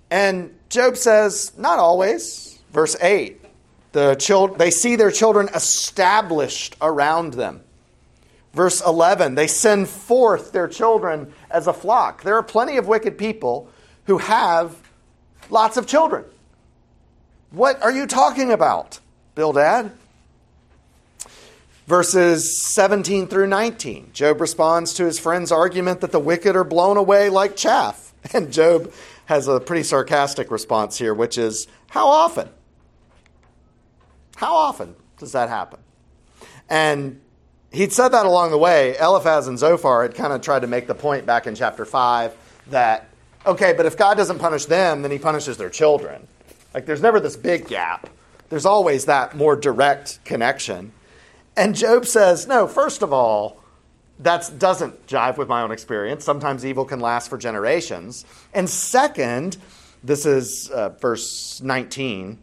[0.09, 2.59] And Job says, not always.
[2.71, 3.41] Verse 8
[3.97, 7.61] the child, they see their children established around them.
[8.57, 12.23] Verse 11, they send forth their children as a flock.
[12.23, 13.69] There are plenty of wicked people
[14.07, 14.75] who have
[15.51, 16.25] lots of children.
[17.51, 18.99] What are you talking about,
[19.35, 19.91] Bildad?
[21.85, 26.97] Verses 17 through 19, Job responds to his friend's argument that the wicked are blown
[26.97, 28.11] away like chaff.
[28.33, 28.91] And Job
[29.27, 32.49] has a pretty sarcastic response here, which is, How often?
[34.37, 35.79] How often does that happen?
[36.67, 37.21] And
[37.71, 38.97] he'd said that along the way.
[38.97, 42.35] Eliphaz and Zophar had kind of tried to make the point back in chapter 5
[42.67, 43.09] that,
[43.45, 46.27] okay, but if God doesn't punish them, then he punishes their children.
[46.73, 48.09] Like there's never this big gap,
[48.49, 50.91] there's always that more direct connection.
[51.55, 53.63] And Job says, no, first of all,
[54.19, 56.23] that doesn't jive with my own experience.
[56.23, 58.25] Sometimes evil can last for generations.
[58.53, 59.57] And second,
[60.03, 62.37] this is uh, verse 19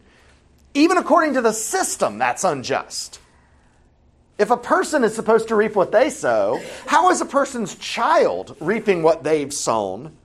[0.73, 3.19] Even according to the system, that's unjust.
[4.37, 8.55] If a person is supposed to reap what they sow, how is a person's child
[8.59, 10.15] reaping what they've sown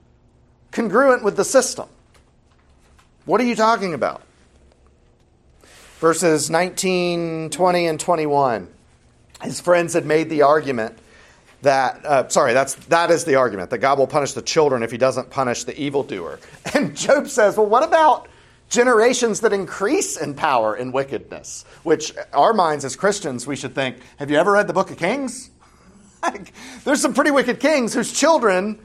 [0.71, 1.87] congruent with the system?
[3.25, 4.23] What are you talking about?
[5.99, 8.67] Verses 19, 20, and 21.
[9.43, 10.97] His friends had made the argument
[11.61, 14.89] that uh, sorry that's that is the argument that god will punish the children if
[14.89, 16.39] he doesn't punish the evildoer
[16.73, 18.27] and job says well what about
[18.71, 23.97] generations that increase in power and wickedness which our minds as christians we should think
[24.17, 25.51] have you ever read the book of kings
[26.23, 26.53] like,
[26.83, 28.79] there's some pretty wicked kings whose children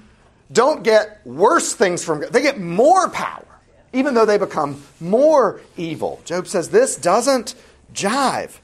[0.53, 3.47] don't get worse things from god they get more power
[3.95, 7.55] even though they become more evil job says this doesn't
[7.95, 8.59] jive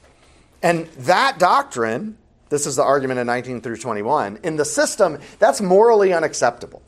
[0.61, 2.17] and that doctrine
[2.53, 4.37] this is the argument in 19 through 21.
[4.43, 6.83] In the system, that's morally unacceptable.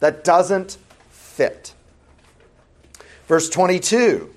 [0.00, 0.78] That doesn't
[1.10, 1.74] fit.
[3.32, 4.28] Verse 22.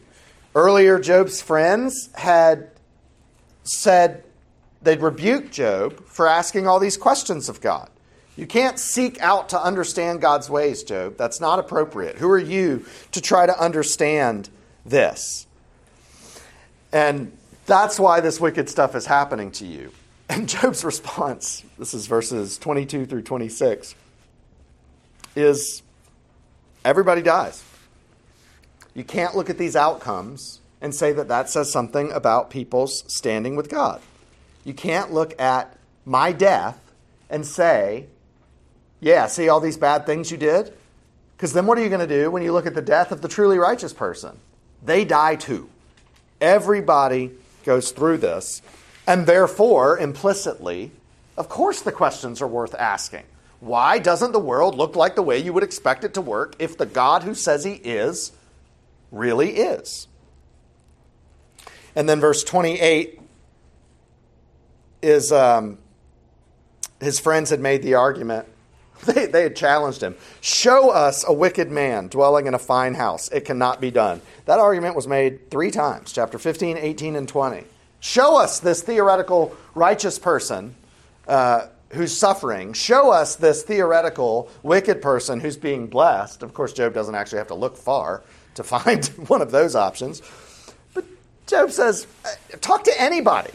[0.56, 2.70] Earlier, Job's friends had
[3.66, 4.24] said
[4.84, 7.90] they'd rebuke Job for asking all these questions of God.
[8.38, 11.18] You can't seek out to understand God's ways, Job.
[11.18, 12.16] That's not appropriate.
[12.20, 14.48] Who are you to try to understand
[14.86, 15.46] this?
[16.94, 19.92] And that's why this wicked stuff is happening to you.
[20.30, 23.94] And Job's response, this is verses 22 through 26,
[25.36, 25.84] is
[26.86, 27.62] everybody dies.
[28.96, 33.56] You can't look at these outcomes and say that that says something about people's standing
[33.56, 34.02] with God.
[34.64, 36.80] You can't look at my death
[37.30, 38.06] and say,
[39.02, 40.74] yeah, see all these bad things you did?
[41.36, 43.22] Because then what are you going to do when you look at the death of
[43.22, 44.38] the truly righteous person?
[44.84, 45.70] They die too.
[46.40, 47.32] Everybody
[47.66, 48.62] goes through this.
[49.06, 50.92] And therefore, implicitly,
[51.38, 53.24] of course the questions are worth asking.
[53.60, 56.78] Why doesn't the world look like the way you would expect it to work if
[56.78, 58.32] the God who says he is
[59.12, 60.08] really is?
[61.96, 63.22] And then verse 28
[65.02, 65.78] is um,
[67.00, 68.48] his friends had made the argument.
[69.06, 70.16] They, they had challenged him.
[70.40, 73.28] Show us a wicked man dwelling in a fine house.
[73.28, 74.22] It cannot be done.
[74.46, 77.66] That argument was made three times chapter 15, 18, and 20.
[78.00, 80.76] Show us this theoretical righteous person
[81.28, 82.72] uh, who's suffering.
[82.74, 86.42] Show us this theoretical wicked person who's being blessed.
[86.42, 88.24] Of course, Job doesn't actually have to look far
[88.56, 90.22] to find one of those options.
[90.94, 91.06] But
[91.48, 92.30] Job says, uh,
[92.62, 93.52] talk to anybody.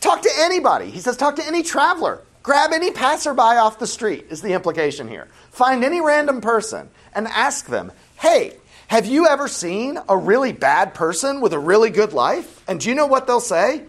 [0.00, 0.90] Talk to anybody.
[0.90, 2.20] He says, talk to any traveler.
[2.42, 5.28] Grab any passerby off the street, is the implication here.
[5.50, 8.56] Find any random person and ask them, hey,
[8.86, 12.64] have you ever seen a really bad person with a really good life?
[12.66, 13.82] And do you know what they'll say?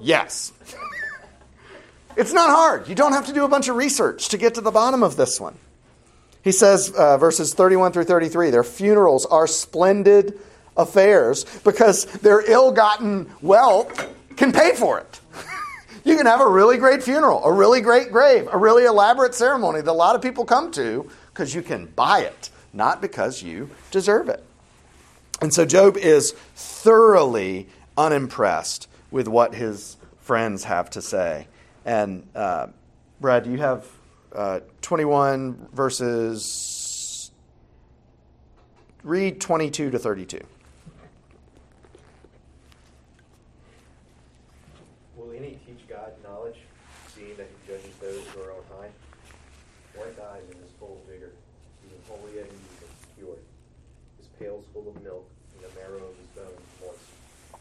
[0.00, 0.52] Yes.
[2.16, 2.88] it's not hard.
[2.88, 5.16] You don't have to do a bunch of research to get to the bottom of
[5.16, 5.56] this one.
[6.42, 10.38] He says, uh, verses 31 through 33, their funerals are splendid
[10.76, 15.20] affairs because their ill gotten wealth can pay for it.
[16.04, 19.80] you can have a really great funeral, a really great grave, a really elaborate ceremony
[19.80, 23.70] that a lot of people come to because you can buy it not because you
[23.90, 24.42] deserve it.
[25.40, 31.48] And so Job is thoroughly unimpressed with what his friends have to say.
[31.84, 32.68] And uh,
[33.20, 33.86] Brad, you have
[34.34, 37.30] uh, 21 verses.
[39.04, 40.40] Read 22 to 32.
[45.16, 46.58] Will any teach God knowledge,
[47.14, 48.90] seeing that he judges those who are on high?
[49.96, 51.32] One dies in his full vigor,
[51.84, 52.32] even wholly
[53.00, 53.36] secure.
[54.18, 57.60] His pails full of milk, and the marrow of his bones moist.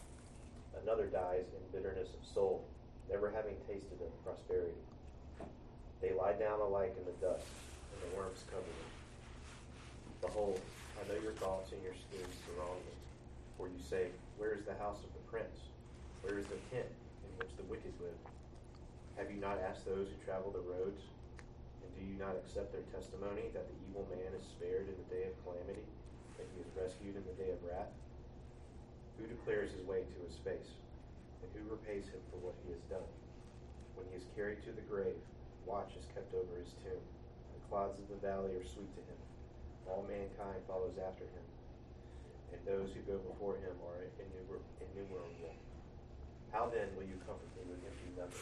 [0.83, 2.63] Another dies in bitterness of soul,
[3.09, 4.77] never having tasted of prosperity.
[6.01, 7.45] They lie down alike in the dust,
[7.93, 8.91] and the worms cover them.
[10.19, 10.59] Behold,
[10.97, 12.97] I know your thoughts and your schemes surround me.
[13.57, 14.09] For you say,
[14.41, 15.69] Where is the house of the prince?
[16.25, 18.17] Where is the tent in which the wicked live?
[19.17, 21.05] Have you not asked those who travel the roads?
[21.85, 25.09] And do you not accept their testimony that the evil man is spared in the
[25.13, 25.85] day of calamity,
[26.41, 27.93] that he is rescued in the day of wrath?
[29.21, 30.81] Who declares his way to his face?
[31.45, 33.09] And who repays him for what he has done?
[33.93, 35.21] When he is carried to the grave,
[35.65, 37.03] watch is kept over his tomb.
[37.53, 39.19] The clouds of the valley are sweet to him.
[39.87, 41.45] All mankind follows after him,
[42.53, 45.55] and those who go before him are innumerable.
[46.51, 48.37] How then will you comfort me with empty numbers?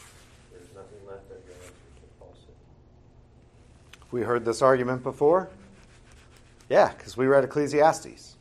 [0.50, 2.54] There is nothing left of your answers but falsehood.
[4.10, 5.48] We heard this argument before.
[6.68, 8.36] Yeah, because we read Ecclesiastes.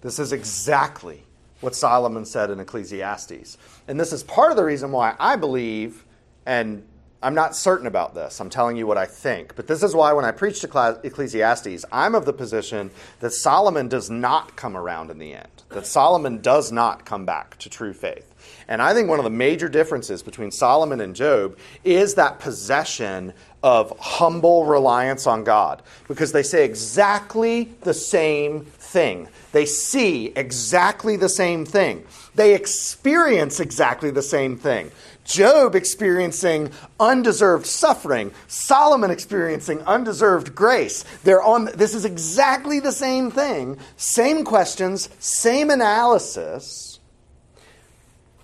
[0.00, 1.22] This is exactly
[1.60, 3.58] what Solomon said in Ecclesiastes.
[3.86, 6.04] And this is part of the reason why I believe,
[6.46, 6.84] and
[7.20, 8.40] I'm not certain about this.
[8.40, 9.56] I'm telling you what I think.
[9.56, 12.90] But this is why when I preach to Ecclesiastes, I'm of the position
[13.20, 17.58] that Solomon does not come around in the end, that Solomon does not come back
[17.58, 18.34] to true faith.
[18.68, 23.32] And I think one of the major differences between Solomon and Job is that possession
[23.62, 29.28] of humble reliance on God, because they say exactly the same thing.
[29.52, 32.04] They see exactly the same thing.
[32.34, 34.90] They experience exactly the same thing.
[35.24, 41.04] Job experiencing undeserved suffering, Solomon experiencing undeserved grace.
[41.22, 46.98] They're on this is exactly the same thing, same questions, same analysis.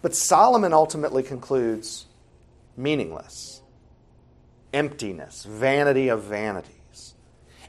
[0.02, 2.04] But Solomon ultimately concludes
[2.76, 3.62] meaningless,
[4.74, 7.14] emptiness, vanity of vanities.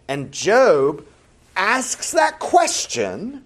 [0.10, 1.06] And Job
[1.56, 3.44] asks that question,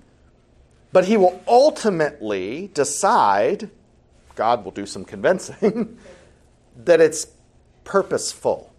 [0.91, 3.69] but he will ultimately decide
[4.39, 5.97] God will do some convincing,
[6.85, 7.27] that it's
[7.83, 8.73] purposeful.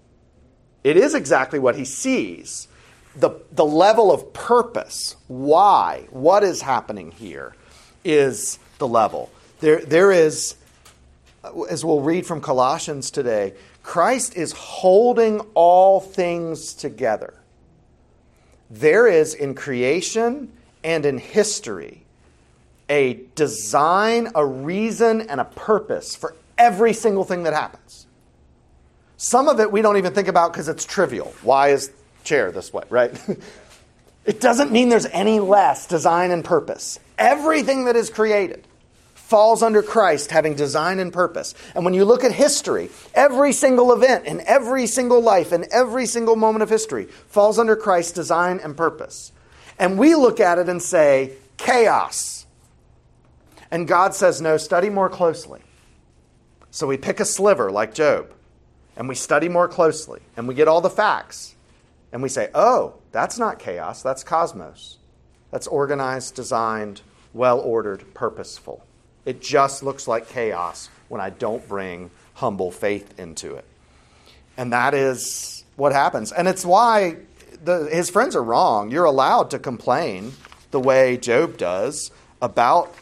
[0.83, 2.67] It is exactly what he sees.
[3.15, 7.55] The, the level of purpose, why, what is happening here,
[8.07, 9.31] is the level.
[9.59, 10.55] There, there is,
[11.69, 13.53] as we'll read from Colossians today,
[13.83, 17.35] Christ is holding all things together.
[18.71, 20.53] There is in creation
[20.85, 22.05] and in history
[22.89, 28.07] a design, a reason, and a purpose for every single thing that happens.
[29.17, 31.33] Some of it we don't even think about because it's trivial.
[31.43, 31.93] Why is
[32.25, 33.13] chair this way, right?
[34.25, 36.99] it doesn't mean there's any less design and purpose.
[37.17, 38.67] Everything that is created
[39.31, 41.55] falls under Christ having design and purpose.
[41.77, 46.07] And when you look at history, every single event in every single life in every
[46.07, 49.31] single moment of history falls under Christ's design and purpose.
[49.79, 52.41] And we look at it and say, chaos
[53.71, 55.61] and God says, no, study more closely.
[56.71, 58.33] So we pick a sliver like Job,
[58.97, 61.55] and we study more closely, and we get all the facts,
[62.13, 64.99] and we say, oh, that's not chaos, that's cosmos.
[65.51, 67.03] That's organized, designed,
[67.33, 68.85] well ordered, purposeful.
[69.25, 73.65] It just looks like chaos when I don't bring humble faith into it.
[74.57, 76.33] And that is what happens.
[76.33, 77.17] And it's why
[77.63, 78.91] the, his friends are wrong.
[78.91, 80.33] You're allowed to complain
[80.71, 82.11] the way Job does
[82.41, 82.95] about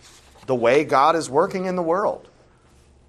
[0.46, 2.28] the way God is working in the world.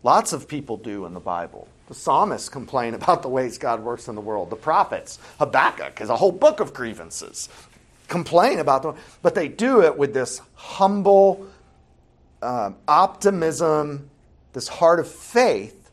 [0.03, 1.67] Lots of people do in the Bible.
[1.87, 4.49] The psalmists complain about the ways God works in the world.
[4.49, 7.49] The prophets, Habakkuk is a whole book of grievances,
[8.07, 11.47] complain about them, but they do it with this humble
[12.41, 14.09] um, optimism,
[14.53, 15.91] this heart of faith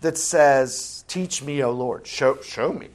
[0.00, 2.88] that says, Teach me, O Lord, show, show me.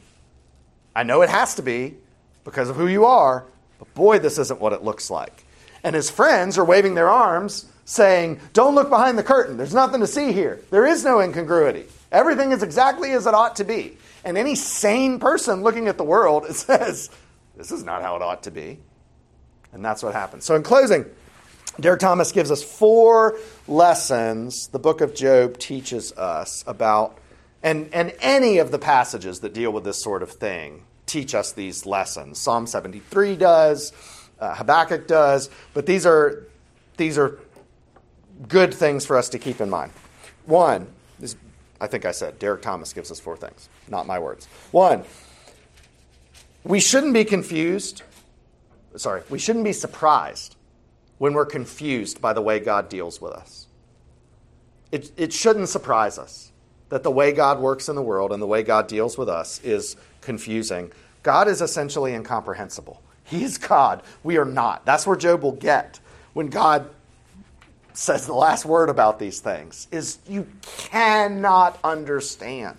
[0.96, 1.96] I know it has to be
[2.44, 3.46] because of who you are,
[3.80, 5.44] but boy, this isn't what it looks like.
[5.84, 9.58] And his friends are waving their arms saying, Don't look behind the curtain.
[9.58, 10.62] There's nothing to see here.
[10.70, 11.86] There is no incongruity.
[12.12, 13.98] Everything is exactly as it ought to be.
[14.24, 17.10] And any sane person looking at the world says,
[17.58, 18.80] This is not how it ought to be.
[19.74, 20.46] And that's what happens.
[20.46, 21.06] So, in closing,
[21.80, 27.18] Derek Thomas gives us four lessons the book of Job teaches us about,
[27.64, 31.52] and, and any of the passages that deal with this sort of thing teach us
[31.52, 32.38] these lessons.
[32.38, 33.92] Psalm 73 does,
[34.40, 36.46] uh, Habakkuk does, but these are,
[36.98, 37.40] these are
[38.48, 39.92] good things for us to keep in mind.
[40.46, 40.88] One,
[41.22, 41.36] is,
[41.82, 44.46] I think I said, Derek Thomas gives us four things, not my words.
[44.70, 45.06] One,
[46.64, 48.04] we shouldn't be confused,
[48.96, 50.56] sorry, we shouldn't be surprised
[51.18, 53.68] when we're confused by the way God deals with us.
[54.92, 56.52] It, it shouldn't surprise us
[56.90, 59.60] that the way God works in the world and the way God deals with us
[59.64, 60.92] is confusing.
[61.24, 63.02] God is essentially incomprehensible.
[63.24, 64.04] He is God.
[64.24, 64.86] We are not.
[64.86, 66.00] That's where Job will get
[66.34, 66.90] when God
[67.94, 72.78] says the last word about these things is you cannot understand.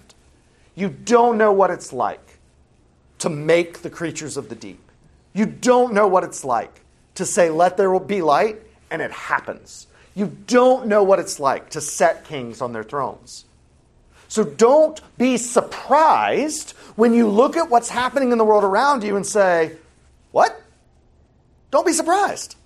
[0.75, 2.39] You don't know what it's like
[3.19, 4.81] to make the creatures of the deep.
[5.33, 6.84] You don't know what it's like
[7.15, 8.61] to say, let there be light,
[8.91, 9.87] and it happens.
[10.15, 13.45] You don't know what it's like to set kings on their thrones.
[14.29, 19.17] So don't be surprised when you look at what's happening in the world around you
[19.17, 19.77] and say,
[20.31, 20.61] What?
[21.71, 22.57] Don't be surprised.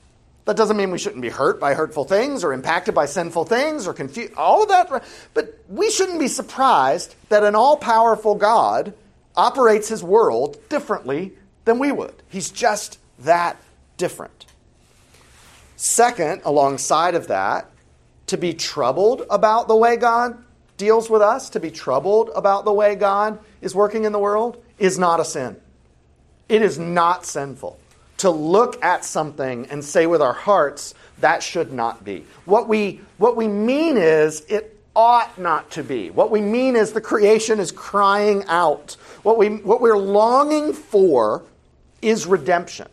[0.44, 3.86] That doesn't mean we shouldn't be hurt by hurtful things or impacted by sinful things
[3.86, 5.05] or confused, all of that.
[5.34, 8.94] But we shouldn't be surprised that an all powerful God
[9.36, 11.32] operates his world differently
[11.66, 12.14] than we would.
[12.30, 13.59] He's just that
[13.99, 14.46] different.
[15.76, 17.70] Second, alongside of that,
[18.28, 20.42] to be troubled about the way God
[20.76, 24.62] deals with us, to be troubled about the way God is working in the world,
[24.78, 25.57] is not a sin.
[26.49, 27.78] It is not sinful
[28.18, 32.24] to look at something and say with our hearts, that should not be.
[32.44, 36.11] What we, what we mean is, it ought not to be.
[36.11, 38.96] What we mean is the creation is crying out.
[39.22, 41.44] What, we, what we're longing for
[42.03, 42.88] is redemption.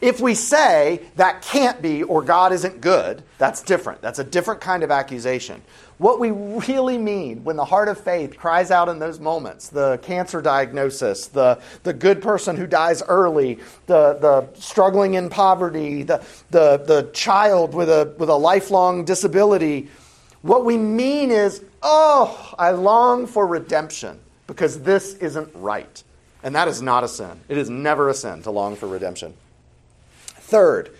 [0.00, 4.02] If we say that can't be or God isn't good, that's different.
[4.02, 5.62] That's a different kind of accusation.
[5.98, 9.98] What we really mean when the heart of faith cries out in those moments the
[10.02, 16.22] cancer diagnosis, the, the good person who dies early, the, the struggling in poverty, the,
[16.50, 19.88] the, the child with a, with a lifelong disability
[20.46, 26.02] what we mean is, oh, I long for redemption because this isn't right.
[26.44, 27.40] And that is not a sin.
[27.48, 29.34] It is never a sin to long for redemption.
[30.46, 30.90] Third,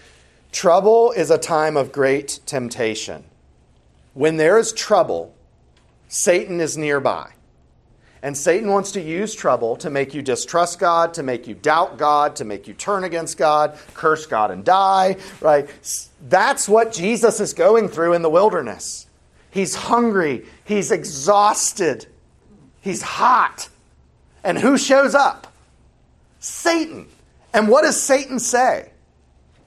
[0.51, 3.23] trouble is a time of great temptation.
[4.13, 5.37] When there is trouble,
[6.09, 7.31] Satan is nearby.
[8.25, 11.97] And Satan wants to use trouble to make you distrust God, to make you doubt
[11.97, 15.71] God, to make you turn against God, curse God and die, right?
[16.29, 19.07] That's what Jesus is going through in the wilderness.
[19.53, 22.07] He's hungry, he's exhausted,
[22.81, 23.69] he's hot.
[24.43, 25.53] And who shows up?
[26.41, 27.07] Satan.
[27.55, 28.91] And what does Satan say?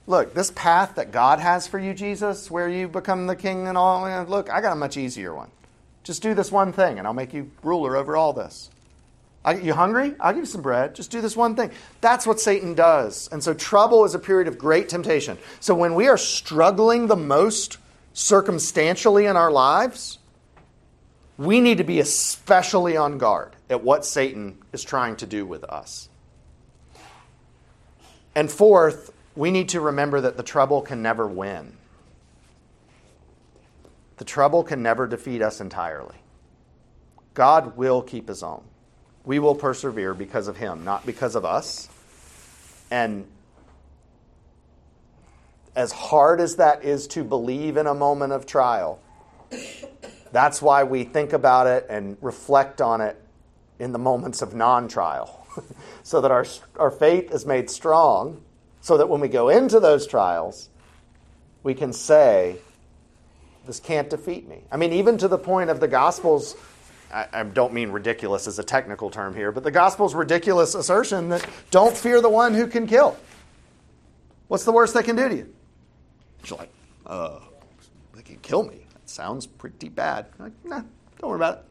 [0.09, 3.77] Look, this path that God has for you, Jesus, where you become the king and
[3.77, 5.51] all, eh, look, I got a much easier one.
[6.03, 8.71] Just do this one thing, and I'll make you ruler over all this.
[9.45, 10.15] I, you hungry?
[10.19, 10.95] I'll give you some bread.
[10.95, 11.69] Just do this one thing.
[12.01, 13.29] That's what Satan does.
[13.31, 15.37] And so trouble is a period of great temptation.
[15.59, 17.77] So when we are struggling the most
[18.13, 20.17] circumstantially in our lives,
[21.37, 25.63] we need to be especially on guard at what Satan is trying to do with
[25.65, 26.09] us.
[28.33, 31.71] And fourth, we need to remember that the trouble can never win.
[34.17, 36.17] The trouble can never defeat us entirely.
[37.35, 38.65] God will keep his own.
[39.23, 41.87] We will persevere because of him, not because of us.
[42.91, 43.27] And
[45.73, 48.99] as hard as that is to believe in a moment of trial,
[50.33, 53.15] that's why we think about it and reflect on it
[53.79, 55.47] in the moments of non trial,
[56.03, 56.45] so that our,
[56.77, 58.41] our faith is made strong
[58.81, 60.69] so that when we go into those trials,
[61.63, 62.57] we can say,
[63.65, 64.63] This can't defeat me.
[64.71, 66.55] I mean, even to the point of the Gospels,
[67.13, 71.29] I, I don't mean ridiculous as a technical term here, but the Gospel's ridiculous assertion
[71.29, 73.17] that don't fear the one who can kill.
[74.47, 75.53] What's the worst they can do to you?
[76.43, 76.71] She's like,
[77.05, 77.39] uh,
[78.15, 78.85] they can kill me.
[78.93, 80.27] That sounds pretty bad.
[80.37, 80.81] I'm like, nah,
[81.19, 81.63] don't worry about it.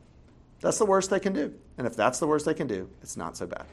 [0.61, 1.55] That's the worst they can do.
[1.77, 3.67] And if that's the worst they can do, it's not so bad.